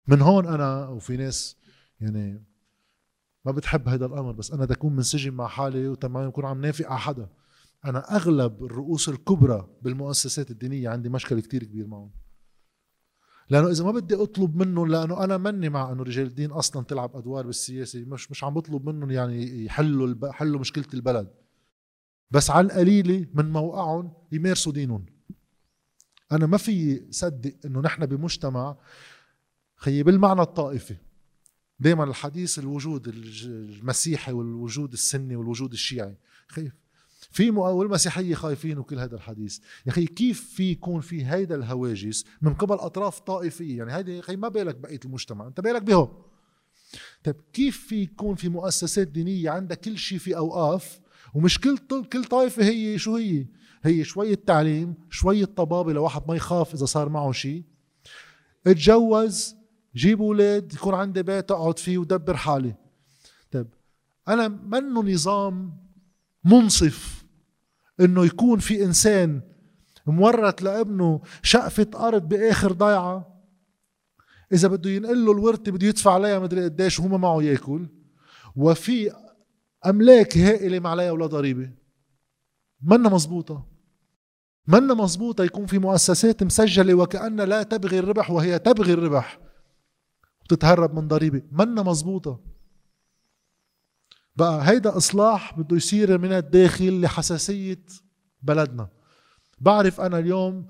من 0.07 0.21
هون 0.21 0.47
أنا 0.47 0.89
وفي 0.89 1.17
ناس 1.17 1.57
يعني 2.01 2.45
ما 3.45 3.53
بتحب 3.53 3.89
هذا 3.89 4.07
الأمر 4.07 4.33
بس 4.33 4.51
أنا 4.51 4.65
بدي 4.65 4.75
أكون 4.75 4.97
منسجم 4.97 5.35
مع 5.35 5.47
حالي 5.47 5.89
وتمام 5.89 6.29
يكون 6.29 6.45
عم 6.45 6.61
نافق 6.61 6.87
على 6.87 6.99
حدا. 6.99 7.29
أنا 7.85 8.17
أغلب 8.17 8.65
الرؤوس 8.65 9.09
الكبرى 9.09 9.69
بالمؤسسات 9.83 10.51
الدينية 10.51 10.89
عندي 10.89 11.09
مشكل 11.09 11.41
كتير 11.41 11.65
كبير 11.65 11.87
معهم. 11.87 12.11
لأنه 13.51 13.71
إذا 13.71 13.85
ما 13.85 13.91
بدي 13.91 14.15
أطلب 14.15 14.57
منهم 14.57 14.89
لأنه 14.89 15.25
أنا 15.25 15.37
مني 15.37 15.69
مع 15.69 15.93
إنه 15.93 16.03
رجال 16.03 16.27
الدين 16.27 16.51
أصلا 16.51 16.85
تلعب 16.85 17.17
أدوار 17.17 17.47
بالسياسة 17.47 18.05
مش 18.05 18.31
مش 18.31 18.45
عم 18.45 18.55
بطلب 18.55 18.89
منهم 18.89 19.11
يعني 19.11 19.65
يحلوا 19.65 20.15
يحلوا 20.29 20.61
مشكلة 20.61 20.87
البلد. 20.95 21.31
بس 22.31 22.51
على 22.51 22.67
القليلة 22.67 23.27
من 23.35 23.53
موقعهم 23.53 24.13
يمارسوا 24.33 24.73
دينهم. 24.73 25.07
أنا 26.33 26.47
ما 26.47 26.57
في 26.57 27.07
صدق 27.11 27.55
إنه 27.65 27.81
نحن 27.81 28.07
بمجتمع 28.07 28.77
خيي 29.77 30.03
بالمعنى 30.03 30.41
الطائفي 30.41 30.97
دائما 31.81 32.05
الحديث 32.05 32.59
الوجود 32.59 33.09
المسيحي 33.09 34.33
والوجود 34.33 34.93
السني 34.93 35.37
والوجود 35.37 35.73
الشيعي. 35.73 36.17
خيف 36.49 36.73
في 37.31 37.51
والمسيحية 37.51 38.35
خايفين 38.35 38.79
وكل 38.79 38.99
هذا 38.99 39.17
الحديث. 39.17 39.59
يا 39.87 39.93
أخي 39.93 40.07
كيف 40.07 40.55
في 40.55 40.71
يكون 40.71 41.01
في 41.01 41.27
هيدا 41.27 41.55
الهواجس 41.55 42.25
من 42.43 42.55
قبل 42.55 42.75
أطراف 42.75 43.21
طائفية؟ 43.21 43.79
يعني 43.79 43.95
هيدي 43.95 44.15
يا 44.15 44.21
أخي 44.21 44.37
ما 44.37 44.49
بالك 44.49 44.77
بقية 44.77 45.01
المجتمع. 45.05 45.47
أنت 45.47 45.61
بالك 45.61 45.83
بهم. 45.83 46.09
طيب 47.25 47.37
كيف 47.53 47.87
في 47.87 48.03
يكون 48.03 48.35
في 48.35 48.49
مؤسسات 48.49 49.09
دينية 49.09 49.51
عندها 49.51 49.77
كل 49.77 49.99
شيء 49.99 50.19
في 50.19 50.37
أوقاف؟ 50.37 51.01
ومش 51.35 51.61
كل 51.61 51.79
كل 52.13 52.25
طائفة 52.25 52.65
هي 52.65 52.99
شو 52.99 53.17
هي؟ 53.17 53.47
هي 53.83 54.05
شوية 54.05 54.35
تعليم 54.35 54.95
شوية 55.11 55.45
طبابة 55.45 55.93
لواحد 55.93 56.23
ما 56.29 56.37
يخاف 56.37 56.75
إذا 56.75 56.85
صار 56.85 57.09
معه 57.09 57.33
شيء. 57.33 57.65
اتجوز 58.67 59.58
جيب 59.99 60.23
أولاد 60.23 60.73
يكون 60.73 60.95
عندي 60.95 61.23
بيت 61.23 61.51
أقعد 61.51 61.79
فيه 61.79 61.99
ودبر 61.99 62.37
حالي. 62.37 62.75
طيب 63.53 63.67
أنا 64.29 64.49
منه 64.49 65.03
نظام 65.03 65.73
منصف 66.45 67.25
إنه 68.01 68.27
يكون 68.27 68.59
في 68.59 68.85
إنسان 68.85 69.41
مورط 70.07 70.63
لابنه 70.63 71.21
شقفة 71.43 71.87
أرض 71.95 72.29
بآخر 72.29 72.73
ضيعة. 72.73 73.43
إذا 74.53 74.69
بده 74.69 74.91
ينقل 74.91 75.25
له 75.25 75.33
الورثة 75.33 75.73
بده 75.73 75.87
يدفع 75.87 76.15
عليها 76.15 76.39
مدري 76.39 76.65
قديش 76.65 77.01
وهو 77.01 77.09
ما 77.09 77.17
معه 77.17 77.43
يأكل. 77.43 77.89
وفي 78.57 79.13
أملاك 79.87 80.39
هائلة 80.39 80.79
ما 80.79 80.89
عليها 80.89 81.11
ولا 81.11 81.27
ضريبة 81.27 81.71
منا 82.83 83.09
مزبوطة. 83.09 83.67
منا 84.67 84.95
مزبوطة 84.95 85.45
يكون 85.45 85.67
في 85.67 85.79
مؤسسات 85.79 86.43
مسجلة 86.43 86.95
وكأنها 86.95 87.47
لا 87.47 87.63
تبغي 87.63 87.99
الربح 87.99 88.31
وهي 88.31 88.59
تبغي 88.59 88.93
الربح. 88.93 89.48
وتتهرب 90.53 90.95
من 90.95 91.09
ضريبة. 91.09 91.43
منا 91.53 91.83
مزبوطة. 91.83 92.41
بقى 94.37 94.69
هيدا 94.69 94.97
إصلاح 94.97 95.59
بده 95.59 95.77
يصير 95.77 96.19
من 96.19 96.33
الداخل 96.33 97.01
لحساسية 97.01 97.85
بلدنا. 98.43 98.89
بعرف 99.59 100.01
أنا 100.01 100.19
اليوم 100.19 100.67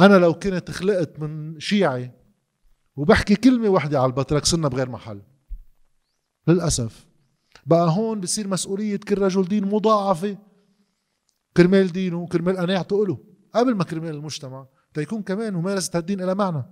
أنا 0.00 0.14
لو 0.14 0.34
كنت 0.34 0.70
خلقت 0.70 1.20
من 1.20 1.60
شيعي 1.60 2.12
وبحكي 2.96 3.36
كلمة 3.36 3.68
واحدة 3.68 3.98
على 3.98 4.06
البطرك 4.06 4.44
صرنا 4.44 4.68
بغير 4.68 4.90
محل. 4.90 5.22
للأسف. 6.48 7.06
بقى 7.66 7.90
هون 7.90 8.20
بصير 8.20 8.48
مسؤولية 8.48 8.96
كل 8.96 9.18
رجل 9.18 9.44
دين 9.44 9.64
مضاعفة. 9.64 10.38
كرمال 11.56 11.92
دينه 11.92 12.26
كرمال 12.26 12.56
قناعته 12.56 13.06
له 13.06 13.18
قبل 13.54 13.74
ما 13.74 13.84
كرمال 13.84 14.14
المجتمع 14.14 14.66
تيكون 14.94 15.22
كمان 15.22 15.54
ممارسة 15.54 15.98
الدين 15.98 16.22
إلى 16.22 16.34
معنى. 16.34 16.64